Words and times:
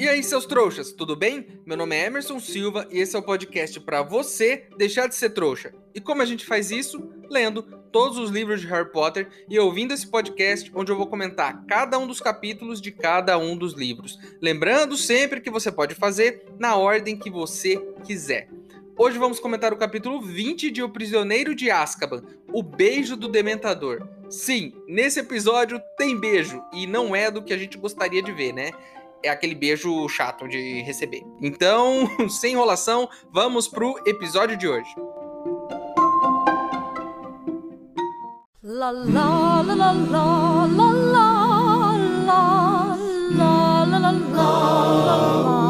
E 0.00 0.08
aí, 0.08 0.24
seus 0.24 0.46
trouxas, 0.46 0.92
tudo 0.92 1.14
bem? 1.14 1.46
Meu 1.66 1.76
nome 1.76 1.94
é 1.94 2.06
Emerson 2.06 2.40
Silva 2.40 2.88
e 2.90 3.00
esse 3.00 3.14
é 3.14 3.18
o 3.18 3.22
podcast 3.22 3.78
para 3.80 4.00
você 4.00 4.66
deixar 4.78 5.06
de 5.06 5.14
ser 5.14 5.28
trouxa. 5.28 5.74
E 5.94 6.00
como 6.00 6.22
a 6.22 6.24
gente 6.24 6.46
faz 6.46 6.70
isso? 6.70 7.12
Lendo 7.28 7.62
todos 7.92 8.16
os 8.16 8.30
livros 8.30 8.62
de 8.62 8.66
Harry 8.66 8.90
Potter 8.90 9.28
e 9.46 9.58
ouvindo 9.58 9.92
esse 9.92 10.06
podcast 10.06 10.72
onde 10.74 10.90
eu 10.90 10.96
vou 10.96 11.06
comentar 11.06 11.66
cada 11.66 11.98
um 11.98 12.06
dos 12.06 12.18
capítulos 12.18 12.80
de 12.80 12.90
cada 12.90 13.36
um 13.36 13.54
dos 13.54 13.74
livros. 13.74 14.18
Lembrando 14.40 14.96
sempre 14.96 15.38
que 15.38 15.50
você 15.50 15.70
pode 15.70 15.94
fazer 15.94 16.46
na 16.58 16.76
ordem 16.76 17.14
que 17.14 17.28
você 17.28 17.76
quiser. 18.02 18.48
Hoje 18.96 19.18
vamos 19.18 19.38
comentar 19.38 19.70
o 19.70 19.76
capítulo 19.76 20.22
20 20.22 20.70
de 20.70 20.82
O 20.82 20.88
Prisioneiro 20.88 21.54
de 21.54 21.70
Azkaban, 21.70 22.22
O 22.50 22.62
Beijo 22.62 23.18
do 23.18 23.28
Dementador. 23.28 24.08
Sim, 24.30 24.72
nesse 24.88 25.20
episódio 25.20 25.78
tem 25.98 26.18
beijo 26.18 26.62
e 26.72 26.86
não 26.86 27.14
é 27.14 27.30
do 27.30 27.42
que 27.42 27.52
a 27.52 27.58
gente 27.58 27.76
gostaria 27.76 28.22
de 28.22 28.32
ver, 28.32 28.54
né? 28.54 28.70
É 29.22 29.28
aquele 29.28 29.54
beijo 29.54 30.08
chato 30.08 30.48
de 30.48 30.82
receber. 30.82 31.22
Então, 31.40 32.08
sem 32.28 32.52
enrolação, 32.52 33.08
vamos 33.32 33.68
pro 33.68 33.94
episódio 34.06 34.56
de 34.56 34.68
hoje. 34.68 34.94
La 38.62 38.90
la 38.90 39.62
la 39.62 39.74
la 39.74 39.92
la 39.92 40.66
la 40.66 40.92
la 40.92 41.30
la 42.26 42.96
la 43.30 43.84
la 43.84 43.98
la 43.98 44.10
la 44.10 45.69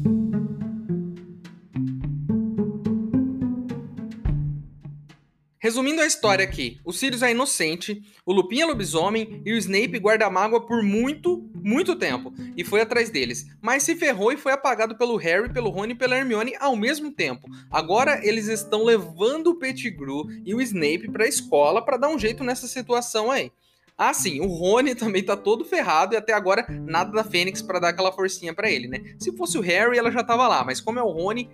Resumindo 5.71 6.01
a 6.01 6.05
história 6.05 6.43
aqui, 6.43 6.81
o 6.83 6.91
Sirius 6.91 7.23
é 7.23 7.31
inocente, 7.31 8.03
o 8.25 8.33
Lupin 8.33 8.59
é 8.59 8.65
lobisomem 8.65 9.41
e 9.45 9.53
o 9.53 9.57
Snape 9.57 9.99
guarda 9.99 10.29
mágoa 10.29 10.59
por 10.59 10.83
muito, 10.83 11.49
muito 11.55 11.95
tempo 11.95 12.33
e 12.57 12.63
foi 12.65 12.81
atrás 12.81 13.09
deles, 13.09 13.47
mas 13.61 13.83
se 13.83 13.95
ferrou 13.95 14.33
e 14.33 14.37
foi 14.37 14.51
apagado 14.51 14.97
pelo 14.97 15.15
Harry, 15.15 15.47
pelo 15.47 15.69
Rony 15.69 15.93
e 15.93 15.95
pela 15.95 16.17
Hermione 16.17 16.57
ao 16.59 16.75
mesmo 16.75 17.09
tempo. 17.09 17.47
Agora 17.71 18.19
eles 18.21 18.49
estão 18.49 18.83
levando 18.83 19.47
o 19.47 19.55
Pettigrew 19.55 20.25
e 20.45 20.53
o 20.53 20.59
Snape 20.59 21.09
para 21.09 21.23
a 21.23 21.29
escola 21.29 21.81
para 21.81 21.95
dar 21.95 22.09
um 22.09 22.19
jeito 22.19 22.43
nessa 22.43 22.67
situação 22.67 23.31
aí. 23.31 23.49
Ah, 23.97 24.13
sim, 24.13 24.41
o 24.41 24.47
Rony 24.47 24.93
também 24.95 25.23
tá 25.23 25.37
todo 25.37 25.63
ferrado 25.63 26.15
e 26.15 26.17
até 26.17 26.33
agora 26.33 26.65
nada 26.69 27.11
da 27.11 27.23
Fênix 27.23 27.61
para 27.61 27.79
dar 27.79 27.89
aquela 27.89 28.11
forcinha 28.11 28.53
para 28.53 28.69
ele, 28.69 28.87
né? 28.87 29.15
Se 29.19 29.31
fosse 29.37 29.57
o 29.57 29.61
Harry, 29.61 29.97
ela 29.97 30.11
já 30.11 30.23
tava 30.23 30.47
lá, 30.47 30.65
mas 30.65 30.81
como 30.81 30.99
é 30.99 31.03
o 31.03 31.11
Rony, 31.11 31.49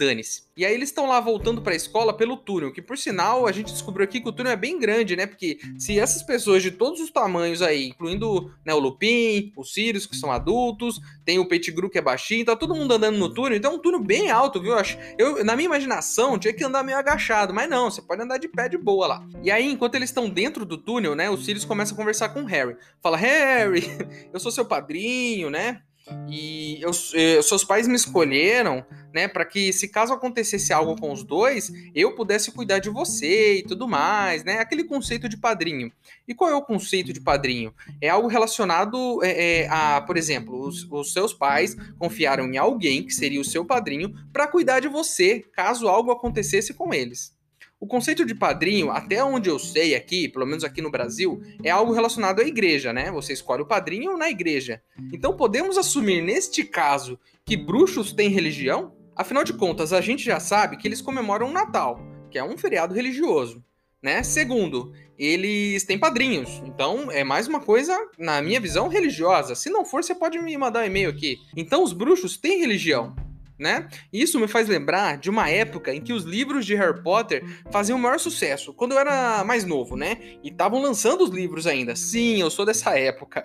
dane-se. 0.00 0.44
E 0.56 0.64
aí 0.64 0.72
eles 0.72 0.88
estão 0.88 1.06
lá 1.06 1.20
voltando 1.20 1.60
para 1.60 1.74
a 1.74 1.76
escola 1.76 2.16
pelo 2.16 2.36
túnel, 2.36 2.72
que 2.72 2.80
por 2.80 2.96
sinal 2.96 3.46
a 3.46 3.52
gente 3.52 3.70
descobriu 3.70 4.04
aqui 4.04 4.18
que 4.18 4.28
o 4.28 4.32
túnel 4.32 4.52
é 4.52 4.56
bem 4.56 4.78
grande, 4.78 5.14
né? 5.14 5.26
Porque 5.26 5.58
se 5.78 5.98
essas 5.98 6.22
pessoas 6.22 6.62
de 6.62 6.70
todos 6.70 7.00
os 7.00 7.10
tamanhos 7.10 7.60
aí, 7.60 7.88
incluindo 7.88 8.50
né, 8.64 8.72
o 8.72 8.78
Lupin, 8.78 9.52
os 9.56 9.74
Sirius, 9.74 10.06
que 10.06 10.16
são 10.16 10.32
adultos, 10.32 10.98
tem 11.24 11.38
o 11.38 11.46
Pettigrew 11.46 11.90
que 11.90 11.98
é 11.98 12.02
baixinho, 12.02 12.46
tá 12.46 12.56
todo 12.56 12.74
mundo 12.74 12.94
andando 12.94 13.18
no 13.18 13.32
túnel, 13.32 13.58
então 13.58 13.72
é 13.72 13.74
um 13.74 13.78
túnel 13.78 14.02
bem 14.02 14.30
alto, 14.30 14.60
viu? 14.60 14.74
Eu, 15.18 15.44
na 15.44 15.54
minha 15.54 15.66
imaginação, 15.66 16.38
tinha 16.38 16.54
que 16.54 16.64
andar 16.64 16.82
meio 16.82 16.96
agachado, 16.96 17.52
mas 17.52 17.68
não, 17.68 17.90
você 17.90 18.00
pode 18.00 18.22
andar 18.22 18.38
de 18.38 18.48
pé 18.48 18.68
de 18.68 18.78
boa 18.78 19.06
lá. 19.06 19.26
E 19.42 19.50
aí, 19.50 19.70
enquanto 19.70 19.96
eles 19.96 20.08
estão 20.08 20.30
dentro 20.30 20.64
do 20.64 20.78
túnel, 20.78 21.14
né, 21.14 21.28
os 21.28 21.44
Sirius 21.44 21.66
começam 21.66 21.94
a 21.94 21.98
conversar 21.98 22.30
com 22.30 22.42
o 22.42 22.46
Harry. 22.46 22.74
Fala, 23.02 23.18
Harry, 23.18 23.82
eu 24.32 24.40
sou 24.40 24.50
seu 24.50 24.64
padrinho, 24.64 25.50
né? 25.50 25.82
E 26.28 26.80
eu, 26.80 26.90
eu, 27.14 27.42
seus 27.42 27.64
pais 27.64 27.86
me 27.86 27.94
escolheram, 27.94 28.84
né, 29.12 29.28
para 29.28 29.44
que 29.44 29.72
se 29.72 29.88
caso 29.88 30.12
acontecesse 30.12 30.72
algo 30.72 30.96
com 31.00 31.12
os 31.12 31.22
dois, 31.22 31.70
eu 31.94 32.14
pudesse 32.14 32.52
cuidar 32.52 32.78
de 32.78 32.88
você 32.88 33.58
e 33.58 33.62
tudo 33.62 33.88
mais, 33.88 34.44
né? 34.44 34.58
Aquele 34.58 34.84
conceito 34.84 35.28
de 35.28 35.36
padrinho. 35.36 35.92
E 36.26 36.34
qual 36.34 36.50
é 36.50 36.54
o 36.54 36.62
conceito 36.62 37.12
de 37.12 37.20
padrinho? 37.20 37.74
É 38.00 38.08
algo 38.08 38.28
relacionado 38.28 39.22
é, 39.22 39.62
é, 39.62 39.68
a, 39.68 40.00
por 40.00 40.16
exemplo, 40.16 40.60
os, 40.60 40.86
os, 40.90 41.12
seus 41.12 41.32
pais 41.32 41.76
confiaram 41.98 42.46
em 42.46 42.56
alguém 42.56 43.04
que 43.04 43.12
seria 43.12 43.40
o 43.40 43.44
seu 43.44 43.64
padrinho 43.64 44.14
para 44.32 44.46
cuidar 44.46 44.80
de 44.80 44.88
você, 44.88 45.44
caso 45.52 45.88
algo 45.88 46.10
acontecesse 46.10 46.74
com 46.74 46.94
eles. 46.94 47.32
O 47.80 47.86
conceito 47.86 48.26
de 48.26 48.34
padrinho, 48.34 48.90
até 48.90 49.24
onde 49.24 49.48
eu 49.48 49.58
sei 49.58 49.94
aqui, 49.94 50.28
pelo 50.28 50.44
menos 50.44 50.62
aqui 50.62 50.82
no 50.82 50.90
Brasil, 50.90 51.40
é 51.64 51.70
algo 51.70 51.94
relacionado 51.94 52.40
à 52.40 52.44
igreja, 52.44 52.92
né? 52.92 53.10
Você 53.10 53.32
escolhe 53.32 53.62
o 53.62 53.66
padrinho 53.66 54.18
na 54.18 54.28
igreja. 54.28 54.82
Então 55.10 55.34
podemos 55.34 55.78
assumir 55.78 56.20
neste 56.20 56.62
caso 56.62 57.18
que 57.42 57.56
bruxos 57.56 58.12
têm 58.12 58.28
religião? 58.28 58.92
Afinal 59.16 59.44
de 59.44 59.54
contas, 59.54 59.94
a 59.94 60.00
gente 60.02 60.22
já 60.22 60.38
sabe 60.38 60.76
que 60.76 60.86
eles 60.86 61.00
comemoram 61.00 61.48
o 61.48 61.52
Natal, 61.52 61.98
que 62.30 62.36
é 62.36 62.44
um 62.44 62.58
feriado 62.58 62.92
religioso. 62.92 63.64
Né? 64.02 64.22
Segundo, 64.22 64.92
eles 65.18 65.82
têm 65.84 65.98
padrinhos. 65.98 66.62
Então, 66.66 67.10
é 67.10 67.24
mais 67.24 67.48
uma 67.48 67.60
coisa, 67.60 67.96
na 68.18 68.42
minha 68.42 68.60
visão, 68.60 68.88
religiosa. 68.88 69.54
Se 69.54 69.70
não 69.70 69.86
for, 69.86 70.04
você 70.04 70.14
pode 70.14 70.38
me 70.38 70.54
mandar 70.56 70.82
um 70.82 70.86
e-mail 70.86 71.08
aqui. 71.08 71.38
Então, 71.56 71.82
os 71.82 71.94
bruxos 71.94 72.36
têm 72.36 72.60
religião 72.60 73.16
né? 73.60 73.88
Isso 74.10 74.40
me 74.40 74.48
faz 74.48 74.66
lembrar 74.66 75.18
de 75.18 75.28
uma 75.28 75.48
época 75.48 75.94
em 75.94 76.00
que 76.00 76.12
os 76.12 76.24
livros 76.24 76.64
de 76.64 76.74
Harry 76.74 77.02
Potter 77.02 77.44
faziam 77.70 77.98
o 77.98 78.02
maior 78.02 78.18
sucesso, 78.18 78.72
quando 78.72 78.92
eu 78.92 78.98
era 78.98 79.44
mais 79.44 79.64
novo, 79.66 79.96
né? 79.96 80.38
E 80.42 80.48
estavam 80.48 80.80
lançando 80.80 81.22
os 81.22 81.30
livros 81.30 81.66
ainda. 81.66 81.94
Sim, 81.94 82.40
eu 82.40 82.50
sou 82.50 82.64
dessa 82.64 82.96
época. 82.98 83.44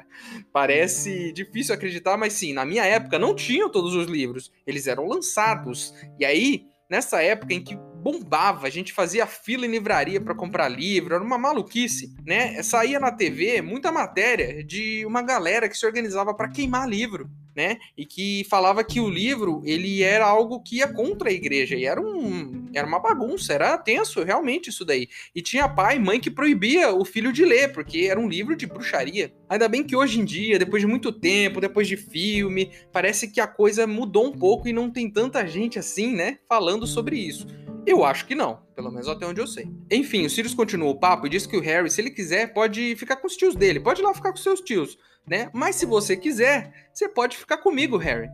Parece 0.54 1.34
difícil 1.34 1.76
acreditar, 1.76 2.18
mas 2.18 2.34
sim, 2.34 2.54
na 2.54 2.66
minha 2.66 2.86
época 2.86 3.20
não 3.20 3.36
tinham 3.36 3.70
todos 3.70 3.94
os 3.94 4.08
livros, 4.08 4.52
eles 4.66 4.88
eram 4.88 5.06
lançados. 5.06 5.94
E 6.18 6.24
aí, 6.24 6.66
nessa 6.90 7.22
época 7.22 7.54
em 7.54 7.62
que 7.62 7.76
bombava, 7.76 8.68
a 8.68 8.70
gente 8.70 8.94
fazia 8.94 9.26
fila 9.26 9.66
em 9.66 9.72
livraria 9.72 10.22
para 10.22 10.36
comprar 10.36 10.70
livro, 10.70 11.16
era 11.16 11.24
uma 11.24 11.38
maluquice, 11.38 12.16
né? 12.24 12.62
Saía 12.64 13.00
na 13.00 13.12
TV 13.12 13.62
muita 13.62 13.92
matéria 13.92 14.64
de 14.64 15.06
uma 15.06 15.22
galera 15.22 15.68
que 15.68 15.76
se 15.76 15.86
organizava 15.86 16.34
para 16.34 16.50
queimar 16.50 16.88
livro 16.88 17.30
né? 17.56 17.78
E 17.98 18.06
que 18.06 18.46
falava 18.50 18.84
que 18.84 19.00
o 19.00 19.10
livro 19.10 19.62
ele 19.64 20.04
era 20.04 20.26
algo 20.26 20.62
que 20.62 20.78
ia 20.78 20.88
contra 20.88 21.30
a 21.30 21.34
igreja 21.34 21.76
e 21.76 21.86
era 21.86 22.02
um 22.02 22.66
era 22.74 22.86
uma 22.86 23.00
bagunça, 23.00 23.54
era 23.54 23.78
tenso 23.78 24.22
realmente 24.24 24.70
isso 24.70 24.84
daí. 24.84 25.08
E 25.34 25.42
tinha 25.42 25.70
pai 25.70 25.96
e 25.96 26.00
mãe 26.00 26.20
que 26.20 26.30
proibia 26.30 26.94
o 26.94 27.06
filho 27.06 27.32
de 27.32 27.46
ler 27.46 27.72
porque 27.72 28.08
era 28.10 28.20
um 28.20 28.28
livro 28.28 28.56
de 28.56 28.68
bruxaria. 28.68 29.34
Ainda 29.48 29.70
bem 29.70 29.84
que 29.84 29.96
hoje 29.96 30.20
em 30.20 30.26
dia, 30.26 30.60
depois 30.60 30.82
de 30.82 30.88
muito 30.88 31.12
tempo, 31.12 31.62
depois 31.62 31.88
de 31.88 31.96
filme, 31.96 32.72
parece 32.92 33.32
que 33.32 33.40
a 33.40 33.48
coisa 33.48 33.88
mudou 33.88 34.28
um 34.28 34.32
pouco 34.32 34.68
e 34.68 34.74
não 34.74 34.90
tem 34.90 35.10
tanta 35.10 35.48
gente 35.48 35.80
assim, 35.80 36.14
né, 36.14 36.40
falando 36.48 36.86
sobre 36.86 37.18
isso. 37.18 37.48
Eu 37.86 38.04
acho 38.04 38.26
que 38.26 38.34
não, 38.34 38.60
pelo 38.76 38.90
menos 38.90 39.08
até 39.08 39.28
onde 39.28 39.40
eu 39.40 39.46
sei. 39.46 39.70
Enfim, 39.92 40.26
o 40.26 40.30
Sirius 40.30 40.56
continua 40.56 40.90
o 40.90 41.00
papo 41.00 41.28
e 41.28 41.30
diz 41.30 41.46
que 41.46 41.56
o 41.56 41.62
Harry, 41.62 41.90
se 41.90 42.02
ele 42.02 42.10
quiser, 42.10 42.52
pode 42.52 42.96
ficar 42.96 43.18
com 43.18 43.28
os 43.28 43.38
tios 43.38 43.56
dele, 43.56 43.80
pode 43.80 44.02
ir 44.02 44.04
lá 44.04 44.14
ficar 44.14 44.32
com 44.32 44.38
seus 44.38 44.60
tios 44.60 44.98
né? 45.28 45.50
Mas 45.54 45.76
se 45.76 45.86
você 45.86 46.16
quiser, 46.16 46.72
você 46.94 47.08
pode 47.10 47.38
ficar 47.38 47.58
comigo, 47.58 47.98
Harry. 47.98 48.30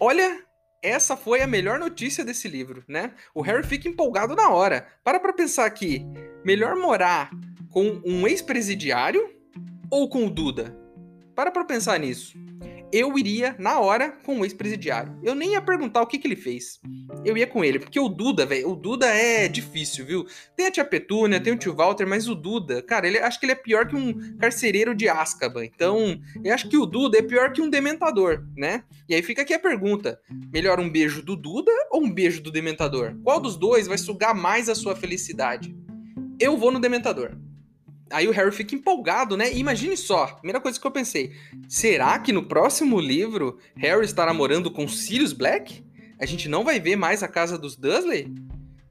Olha, 0.00 0.42
essa 0.82 1.16
foi 1.16 1.40
a 1.40 1.46
melhor 1.46 1.78
notícia 1.78 2.24
desse 2.24 2.48
livro, 2.48 2.84
né? 2.86 3.12
O 3.34 3.42
Harry 3.42 3.64
fica 3.64 3.88
empolgado 3.88 4.34
na 4.34 4.50
hora. 4.50 4.86
Para 5.02 5.18
pra 5.18 5.32
pensar 5.32 5.64
aqui. 5.64 6.06
Melhor 6.44 6.76
morar 6.76 7.30
com 7.70 8.00
um 8.04 8.26
ex-presidiário 8.26 9.34
ou 9.90 10.08
com 10.08 10.26
o 10.26 10.30
Duda? 10.30 10.76
Para 11.34 11.50
pra 11.50 11.64
pensar 11.64 11.98
nisso 11.98 12.36
eu 12.92 13.18
iria 13.18 13.54
na 13.58 13.80
hora 13.80 14.12
com 14.24 14.40
o 14.40 14.44
ex-presidiário. 14.44 15.18
Eu 15.22 15.34
nem 15.34 15.52
ia 15.52 15.60
perguntar 15.60 16.02
o 16.02 16.06
que, 16.06 16.18
que 16.18 16.26
ele 16.26 16.36
fez. 16.36 16.80
Eu 17.24 17.36
ia 17.36 17.46
com 17.46 17.64
ele, 17.64 17.78
porque 17.78 17.98
o 17.98 18.08
Duda, 18.08 18.46
velho, 18.46 18.70
o 18.70 18.76
Duda 18.76 19.06
é 19.06 19.48
difícil, 19.48 20.04
viu? 20.04 20.26
Tem 20.56 20.66
a 20.66 20.70
tia 20.70 20.84
Petúnia, 20.84 21.40
tem 21.40 21.52
o 21.52 21.58
tio 21.58 21.74
Walter, 21.74 22.06
mas 22.06 22.28
o 22.28 22.34
Duda, 22.34 22.82
cara, 22.82 23.06
ele 23.06 23.18
acho 23.18 23.38
que 23.38 23.46
ele 23.46 23.52
é 23.52 23.56
pior 23.56 23.86
que 23.86 23.96
um 23.96 24.36
carcereiro 24.36 24.94
de 24.94 25.08
Azkaban. 25.08 25.64
Então, 25.64 26.20
eu 26.44 26.54
acho 26.54 26.68
que 26.68 26.76
o 26.76 26.86
Duda 26.86 27.18
é 27.18 27.22
pior 27.22 27.52
que 27.52 27.60
um 27.60 27.70
dementador, 27.70 28.44
né? 28.56 28.84
E 29.08 29.14
aí 29.14 29.22
fica 29.22 29.42
aqui 29.42 29.54
a 29.54 29.58
pergunta: 29.58 30.20
melhor 30.52 30.80
um 30.80 30.88
beijo 30.88 31.22
do 31.22 31.36
Duda 31.36 31.72
ou 31.90 32.02
um 32.02 32.10
beijo 32.10 32.42
do 32.42 32.50
dementador? 32.50 33.16
Qual 33.22 33.40
dos 33.40 33.56
dois 33.56 33.86
vai 33.86 33.98
sugar 33.98 34.34
mais 34.34 34.68
a 34.68 34.74
sua 34.74 34.94
felicidade? 34.94 35.76
Eu 36.38 36.56
vou 36.56 36.70
no 36.70 36.78
dementador. 36.78 37.36
Aí 38.10 38.28
o 38.28 38.32
Harry 38.32 38.52
fica 38.52 38.74
empolgado, 38.74 39.36
né? 39.36 39.52
E 39.52 39.58
imagine 39.58 39.96
só, 39.96 40.26
primeira 40.26 40.60
coisa 40.60 40.78
que 40.78 40.86
eu 40.86 40.90
pensei: 40.90 41.32
será 41.68 42.18
que 42.18 42.32
no 42.32 42.44
próximo 42.44 43.00
livro 43.00 43.58
Harry 43.76 44.04
está 44.04 44.24
namorando 44.24 44.70
com 44.70 44.86
Sirius 44.86 45.32
Black? 45.32 45.84
A 46.18 46.24
gente 46.24 46.48
não 46.48 46.64
vai 46.64 46.80
ver 46.80 46.96
mais 46.96 47.22
a 47.22 47.28
casa 47.28 47.58
dos 47.58 47.76
Dursley? 47.76 48.32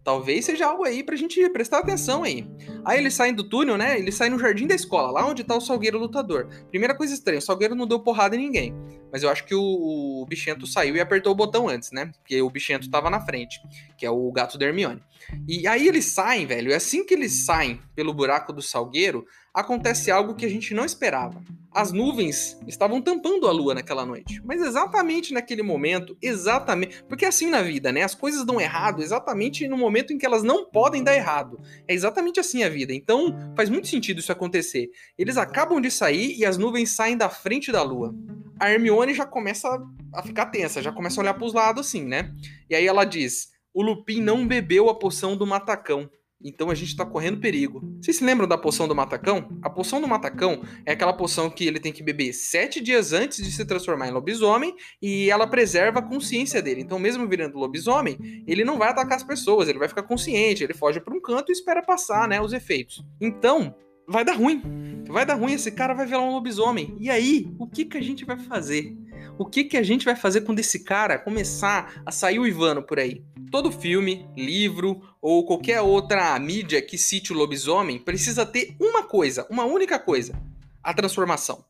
Talvez 0.05 0.45
seja 0.45 0.67
algo 0.67 0.83
aí 0.83 1.03
pra 1.03 1.15
gente 1.15 1.49
prestar 1.49 1.79
atenção 1.79 2.21
aí. 2.21 2.47
Aí 2.85 2.99
eles 2.99 3.15
saem 3.15 3.33
do 3.33 3.43
túnel, 3.43 3.75
né? 3.75 3.97
Eles 3.97 4.13
saem 4.13 4.31
no 4.31 4.37
jardim 4.37 4.67
da 4.67 4.75
escola, 4.75 5.09
lá 5.09 5.25
onde 5.25 5.43
tá 5.43 5.55
o 5.55 5.59
Salgueiro 5.59 5.97
lutador. 5.97 6.47
Primeira 6.69 6.93
coisa 6.93 7.11
estranha, 7.11 7.39
o 7.39 7.41
Salgueiro 7.41 7.73
não 7.73 7.87
deu 7.87 7.99
porrada 7.99 8.35
em 8.35 8.39
ninguém. 8.39 8.75
Mas 9.11 9.23
eu 9.23 9.29
acho 9.31 9.43
que 9.45 9.55
o, 9.55 9.63
o 9.63 10.25
Bichento 10.27 10.67
saiu 10.67 10.95
e 10.95 11.01
apertou 11.01 11.31
o 11.31 11.35
botão 11.35 11.67
antes, 11.67 11.91
né? 11.91 12.11
Porque 12.19 12.39
o 12.39 12.51
Bichento 12.51 12.87
tava 12.87 13.09
na 13.09 13.19
frente, 13.19 13.59
que 13.97 14.05
é 14.05 14.09
o 14.11 14.31
gato 14.31 14.59
da 14.59 14.67
Hermione. 14.67 15.01
E 15.47 15.67
aí 15.67 15.87
eles 15.87 16.05
saem, 16.05 16.45
velho, 16.45 16.69
e 16.69 16.75
assim 16.75 17.03
que 17.03 17.15
eles 17.15 17.43
saem 17.43 17.81
pelo 17.95 18.13
buraco 18.13 18.53
do 18.53 18.61
Salgueiro, 18.61 19.25
acontece 19.55 20.11
algo 20.11 20.35
que 20.35 20.45
a 20.45 20.49
gente 20.49 20.73
não 20.73 20.83
esperava. 20.83 21.41
As 21.71 21.91
nuvens 21.91 22.57
estavam 22.67 23.01
tampando 23.01 23.47
a 23.47 23.51
lua 23.51 23.73
naquela 23.73 24.05
noite. 24.05 24.41
Mas 24.45 24.61
exatamente 24.61 25.33
naquele 25.33 25.61
momento, 25.61 26.17
exatamente. 26.21 27.03
Porque 27.03 27.25
é 27.25 27.27
assim 27.27 27.49
na 27.49 27.61
vida, 27.61 27.91
né? 27.91 28.03
As 28.03 28.15
coisas 28.15 28.45
dão 28.45 28.61
errado 28.61 29.01
exatamente 29.01 29.67
no 29.67 29.77
momento 29.77 30.13
em 30.13 30.17
que 30.17 30.25
elas 30.25 30.43
não 30.43 30.69
podem 30.69 31.03
dar 31.03 31.15
errado. 31.15 31.59
É 31.87 31.93
exatamente 31.93 32.39
assim 32.39 32.63
a 32.63 32.69
vida. 32.69 32.93
Então 32.93 33.35
faz 33.55 33.69
muito 33.69 33.87
sentido 33.87 34.19
isso 34.19 34.31
acontecer. 34.31 34.89
Eles 35.17 35.37
acabam 35.37 35.81
de 35.81 35.91
sair 35.91 36.37
e 36.37 36.45
as 36.45 36.57
nuvens 36.57 36.91
saem 36.91 37.17
da 37.17 37.29
frente 37.29 37.71
da 37.71 37.81
lua. 37.81 38.13
A 38.57 38.71
Hermione 38.71 39.13
já 39.13 39.25
começa 39.25 39.67
a 40.13 40.23
ficar 40.23 40.45
tensa, 40.47 40.81
já 40.81 40.93
começa 40.93 41.19
a 41.19 41.23
olhar 41.23 41.33
para 41.33 41.45
os 41.45 41.53
lados 41.53 41.87
assim, 41.87 42.05
né? 42.05 42.31
E 42.69 42.75
aí 42.75 42.87
ela 42.87 43.03
diz: 43.03 43.49
o 43.73 43.81
Lupin 43.81 44.21
não 44.21 44.47
bebeu 44.47 44.89
a 44.89 44.97
poção 44.97 45.35
do 45.35 45.45
matacão. 45.45 46.09
Então 46.43 46.69
a 46.69 46.75
gente 46.75 46.89
está 46.89 47.05
correndo 47.05 47.39
perigo. 47.39 47.81
Vocês 48.01 48.17
se 48.17 48.23
lembram 48.23 48.47
da 48.47 48.57
poção 48.57 48.87
do 48.87 48.95
matacão? 48.95 49.57
A 49.61 49.69
poção 49.69 49.99
do 49.99 50.07
matacão 50.07 50.61
é 50.85 50.91
aquela 50.91 51.13
poção 51.13 51.49
que 51.49 51.65
ele 51.65 51.79
tem 51.79 51.91
que 51.91 52.03
beber 52.03 52.33
sete 52.33 52.81
dias 52.81 53.13
antes 53.13 53.43
de 53.43 53.51
se 53.51 53.65
transformar 53.65 54.07
em 54.07 54.11
lobisomem 54.11 54.75
e 55.01 55.29
ela 55.29 55.47
preserva 55.47 55.99
a 55.99 56.03
consciência 56.03 56.61
dele. 56.61 56.81
Então, 56.81 56.99
mesmo 56.99 57.27
virando 57.27 57.57
lobisomem, 57.57 58.43
ele 58.47 58.63
não 58.63 58.77
vai 58.77 58.89
atacar 58.89 59.17
as 59.17 59.23
pessoas, 59.23 59.67
ele 59.67 59.79
vai 59.79 59.87
ficar 59.87 60.03
consciente, 60.03 60.63
ele 60.63 60.73
foge 60.73 60.99
para 60.99 61.15
um 61.15 61.21
canto 61.21 61.51
e 61.51 61.53
espera 61.53 61.81
passar, 61.81 62.27
né, 62.27 62.41
os 62.41 62.53
efeitos. 62.53 63.03
Então, 63.19 63.75
vai 64.07 64.23
dar 64.23 64.33
ruim. 64.33 64.61
Vai 65.07 65.25
dar 65.25 65.35
ruim, 65.35 65.53
esse 65.53 65.71
cara 65.71 65.93
vai 65.93 66.05
virar 66.05 66.21
um 66.21 66.31
lobisomem. 66.31 66.95
E 66.99 67.09
aí, 67.09 67.47
o 67.59 67.67
que 67.67 67.85
que 67.85 67.97
a 67.97 68.01
gente 68.01 68.25
vai 68.25 68.37
fazer? 68.37 68.95
O 69.37 69.45
que 69.45 69.65
que 69.65 69.75
a 69.75 69.83
gente 69.83 70.05
vai 70.05 70.15
fazer 70.15 70.41
quando 70.41 70.59
esse 70.59 70.85
cara 70.85 71.19
começar 71.19 72.01
a 72.05 72.11
sair 72.11 72.39
o 72.39 72.47
Ivano 72.47 72.81
por 72.81 72.97
aí? 72.97 73.21
Todo 73.51 73.69
filme, 73.69 74.25
livro 74.35 75.01
ou 75.21 75.45
qualquer 75.45 75.81
outra 75.81 76.39
mídia 76.39 76.81
que 76.81 76.97
cite 76.97 77.33
o 77.33 77.35
lobisomem 77.35 77.99
precisa 77.99 78.45
ter 78.45 78.75
uma 78.79 79.03
coisa, 79.03 79.45
uma 79.49 79.65
única 79.65 79.99
coisa: 79.99 80.41
a 80.81 80.93
transformação. 80.93 81.65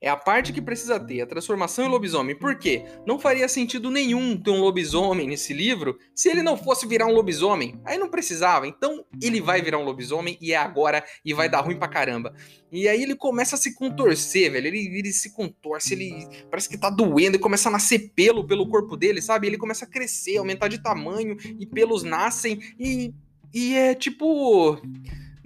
É 0.00 0.08
a 0.08 0.16
parte 0.16 0.52
que 0.52 0.62
precisa 0.62 1.00
ter, 1.00 1.22
a 1.22 1.26
transformação 1.26 1.84
em 1.84 1.88
lobisomem. 1.88 2.36
Por 2.36 2.56
quê? 2.56 2.84
Não 3.04 3.18
faria 3.18 3.48
sentido 3.48 3.90
nenhum 3.90 4.40
ter 4.40 4.50
um 4.50 4.60
lobisomem 4.60 5.26
nesse 5.26 5.52
livro 5.52 5.98
se 6.14 6.28
ele 6.28 6.40
não 6.40 6.56
fosse 6.56 6.86
virar 6.86 7.06
um 7.06 7.12
lobisomem. 7.12 7.80
Aí 7.84 7.98
não 7.98 8.08
precisava. 8.08 8.68
Então 8.68 9.04
ele 9.20 9.40
vai 9.40 9.60
virar 9.60 9.78
um 9.78 9.84
lobisomem 9.84 10.38
e 10.40 10.52
é 10.52 10.56
agora 10.56 11.04
e 11.24 11.34
vai 11.34 11.48
dar 11.48 11.62
ruim 11.62 11.76
pra 11.76 11.88
caramba. 11.88 12.32
E 12.70 12.86
aí 12.86 13.02
ele 13.02 13.16
começa 13.16 13.56
a 13.56 13.58
se 13.58 13.74
contorcer, 13.74 14.52
velho. 14.52 14.68
Ele, 14.68 14.98
ele 14.98 15.12
se 15.12 15.34
contorce, 15.34 15.94
ele 15.94 16.28
parece 16.48 16.68
que 16.68 16.78
tá 16.78 16.90
doendo 16.90 17.36
e 17.36 17.40
começa 17.40 17.68
a 17.68 17.72
nascer 17.72 18.12
pelo 18.14 18.46
pelo 18.46 18.68
corpo 18.68 18.96
dele, 18.96 19.20
sabe? 19.20 19.48
Ele 19.48 19.58
começa 19.58 19.84
a 19.84 19.88
crescer, 19.88 20.36
aumentar 20.36 20.68
de 20.68 20.80
tamanho 20.80 21.36
e 21.58 21.66
pelos 21.66 22.04
nascem 22.04 22.60
e. 22.78 23.12
E 23.54 23.74
é 23.74 23.94
tipo 23.94 24.78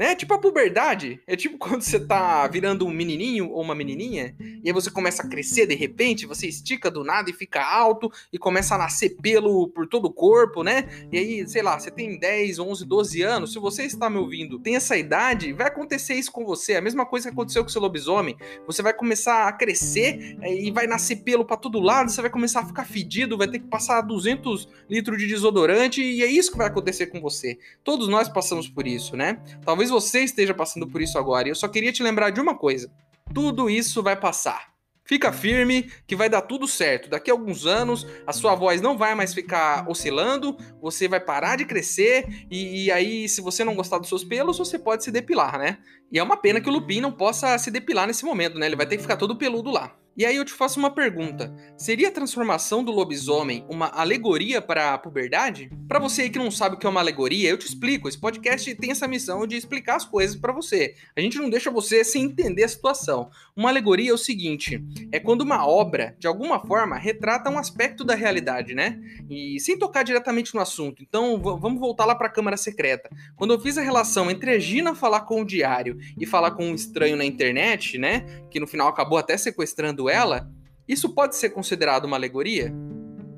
né? 0.02 0.16
Tipo 0.16 0.34
a 0.34 0.38
puberdade. 0.38 1.20
É 1.28 1.36
tipo 1.36 1.56
quando 1.62 1.82
você 1.82 2.00
tá 2.00 2.44
virando 2.48 2.84
um 2.84 2.90
menininho 2.90 3.50
ou 3.50 3.62
uma 3.62 3.72
menininha, 3.72 4.34
e 4.40 4.68
aí 4.68 4.72
você 4.72 4.90
começa 4.90 5.22
a 5.22 5.28
crescer 5.28 5.64
de 5.64 5.76
repente, 5.76 6.26
você 6.26 6.48
estica 6.48 6.90
do 6.90 7.04
nada 7.04 7.30
e 7.30 7.32
fica 7.32 7.62
alto, 7.64 8.10
e 8.32 8.36
começa 8.36 8.74
a 8.74 8.78
nascer 8.78 9.10
pelo 9.22 9.68
por 9.68 9.86
todo 9.86 10.06
o 10.06 10.12
corpo, 10.12 10.64
né? 10.64 11.06
E 11.12 11.16
aí, 11.16 11.48
sei 11.48 11.62
lá, 11.62 11.78
você 11.78 11.88
tem 11.88 12.18
10, 12.18 12.58
11, 12.58 12.84
12 12.84 13.22
anos, 13.22 13.52
se 13.52 13.60
você 13.60 13.84
está 13.84 14.10
me 14.10 14.18
ouvindo, 14.18 14.58
tem 14.58 14.74
essa 14.74 14.96
idade, 14.96 15.52
vai 15.52 15.68
acontecer 15.68 16.14
isso 16.14 16.32
com 16.32 16.44
você. 16.44 16.74
A 16.74 16.80
mesma 16.80 17.06
coisa 17.06 17.28
que 17.28 17.32
aconteceu 17.32 17.62
com 17.62 17.68
o 17.68 17.72
seu 17.72 17.80
lobisomem. 17.80 18.36
Você 18.66 18.82
vai 18.82 18.92
começar 18.92 19.46
a 19.46 19.52
crescer 19.52 20.36
é, 20.40 20.52
e 20.52 20.72
vai 20.72 20.88
nascer 20.88 21.16
pelo 21.22 21.44
para 21.44 21.56
todo 21.56 21.78
lado, 21.78 22.10
você 22.10 22.20
vai 22.20 22.30
começar 22.30 22.60
a 22.60 22.66
ficar 22.66 22.84
fedido, 22.84 23.38
vai 23.38 23.46
ter 23.46 23.60
que 23.60 23.68
passar 23.68 24.00
200 24.00 24.68
litros 24.90 25.16
de 25.16 25.28
desodorante, 25.28 26.02
e 26.02 26.24
é 26.24 26.26
isso 26.26 26.50
que 26.50 26.58
vai 26.58 26.66
acontecer 26.66 27.06
com 27.06 27.20
você. 27.20 27.56
Todos 27.84 28.08
nós 28.08 28.28
passamos 28.28 28.68
por 28.68 28.84
isso, 28.84 29.16
né? 29.16 29.40
Talvez 29.64 29.91
você 29.92 30.24
esteja 30.24 30.54
passando 30.54 30.88
por 30.88 31.00
isso 31.00 31.18
agora. 31.18 31.46
E 31.46 31.50
eu 31.50 31.54
só 31.54 31.68
queria 31.68 31.92
te 31.92 32.02
lembrar 32.02 32.30
de 32.30 32.40
uma 32.40 32.56
coisa: 32.56 32.90
tudo 33.32 33.70
isso 33.70 34.02
vai 34.02 34.16
passar. 34.16 34.72
Fica 35.04 35.32
firme 35.32 35.90
que 36.06 36.14
vai 36.14 36.28
dar 36.28 36.42
tudo 36.42 36.66
certo. 36.66 37.10
Daqui 37.10 37.30
a 37.30 37.34
alguns 37.34 37.66
anos 37.66 38.06
a 38.26 38.32
sua 38.32 38.54
voz 38.54 38.80
não 38.80 38.96
vai 38.96 39.14
mais 39.14 39.34
ficar 39.34 39.88
oscilando, 39.88 40.56
você 40.80 41.08
vai 41.08 41.20
parar 41.20 41.56
de 41.56 41.64
crescer 41.64 42.46
e, 42.50 42.84
e, 42.84 42.90
aí, 42.90 43.28
se 43.28 43.40
você 43.40 43.64
não 43.64 43.74
gostar 43.74 43.98
dos 43.98 44.08
seus 44.08 44.24
pelos, 44.24 44.58
você 44.58 44.78
pode 44.78 45.02
se 45.02 45.10
depilar, 45.10 45.58
né? 45.58 45.78
E 46.10 46.18
é 46.18 46.22
uma 46.22 46.36
pena 46.36 46.60
que 46.60 46.68
o 46.68 46.72
Lupin 46.72 47.00
não 47.00 47.12
possa 47.12 47.58
se 47.58 47.70
depilar 47.70 48.06
nesse 48.06 48.24
momento, 48.24 48.58
né? 48.58 48.66
Ele 48.66 48.76
vai 48.76 48.86
ter 48.86 48.96
que 48.96 49.02
ficar 49.02 49.16
todo 49.16 49.36
peludo 49.36 49.70
lá. 49.70 49.96
E 50.14 50.26
aí 50.26 50.36
eu 50.36 50.44
te 50.44 50.52
faço 50.52 50.78
uma 50.78 50.90
pergunta: 50.90 51.54
seria 51.76 52.08
a 52.08 52.12
transformação 52.12 52.84
do 52.84 52.92
lobisomem 52.92 53.64
uma 53.68 53.88
alegoria 53.88 54.60
para 54.60 54.92
a 54.92 54.98
puberdade? 54.98 55.70
Para 55.88 55.98
você 55.98 56.28
que 56.28 56.38
não 56.38 56.50
sabe 56.50 56.76
o 56.76 56.78
que 56.78 56.86
é 56.86 56.90
uma 56.90 57.00
alegoria, 57.00 57.48
eu 57.48 57.56
te 57.56 57.66
explico. 57.66 58.08
Esse 58.08 58.18
podcast 58.18 58.74
tem 58.74 58.90
essa 58.90 59.08
missão 59.08 59.46
de 59.46 59.56
explicar 59.56 59.96
as 59.96 60.04
coisas 60.04 60.36
para 60.36 60.52
você. 60.52 60.94
A 61.16 61.20
gente 61.20 61.38
não 61.38 61.48
deixa 61.48 61.70
você 61.70 62.04
sem 62.04 62.24
entender 62.24 62.64
a 62.64 62.68
situação. 62.68 63.30
Uma 63.56 63.70
alegoria 63.70 64.10
é 64.10 64.14
o 64.14 64.18
seguinte: 64.18 64.84
é 65.10 65.18
quando 65.18 65.42
uma 65.42 65.66
obra, 65.66 66.14
de 66.18 66.26
alguma 66.26 66.60
forma, 66.60 66.98
retrata 66.98 67.48
um 67.48 67.58
aspecto 67.58 68.04
da 68.04 68.14
realidade, 68.14 68.74
né? 68.74 69.00
E 69.30 69.58
sem 69.60 69.78
tocar 69.78 70.02
diretamente 70.02 70.54
no 70.54 70.60
assunto. 70.60 71.02
Então 71.02 71.40
vamos 71.40 71.80
voltar 71.80 72.04
lá 72.04 72.14
para 72.14 72.26
a 72.26 72.32
Câmara 72.32 72.56
Secreta. 72.58 73.08
Quando 73.34 73.54
eu 73.54 73.60
fiz 73.60 73.78
a 73.78 73.82
relação 73.82 74.30
entre 74.30 74.50
a 74.50 74.58
Gina 74.58 74.94
falar 74.94 75.22
com 75.22 75.40
o 75.40 75.44
diário 75.44 75.98
e 76.18 76.26
falar 76.26 76.50
com 76.50 76.66
um 76.66 76.74
estranho 76.74 77.16
na 77.16 77.24
internet, 77.24 77.96
né? 77.96 78.44
Que 78.50 78.60
no 78.60 78.66
final 78.66 78.88
acabou 78.88 79.16
até 79.16 79.38
sequestrando 79.38 80.01
ela, 80.08 80.50
isso 80.86 81.14
pode 81.14 81.36
ser 81.36 81.50
considerado 81.50 82.04
uma 82.04 82.16
alegoria? 82.16 82.72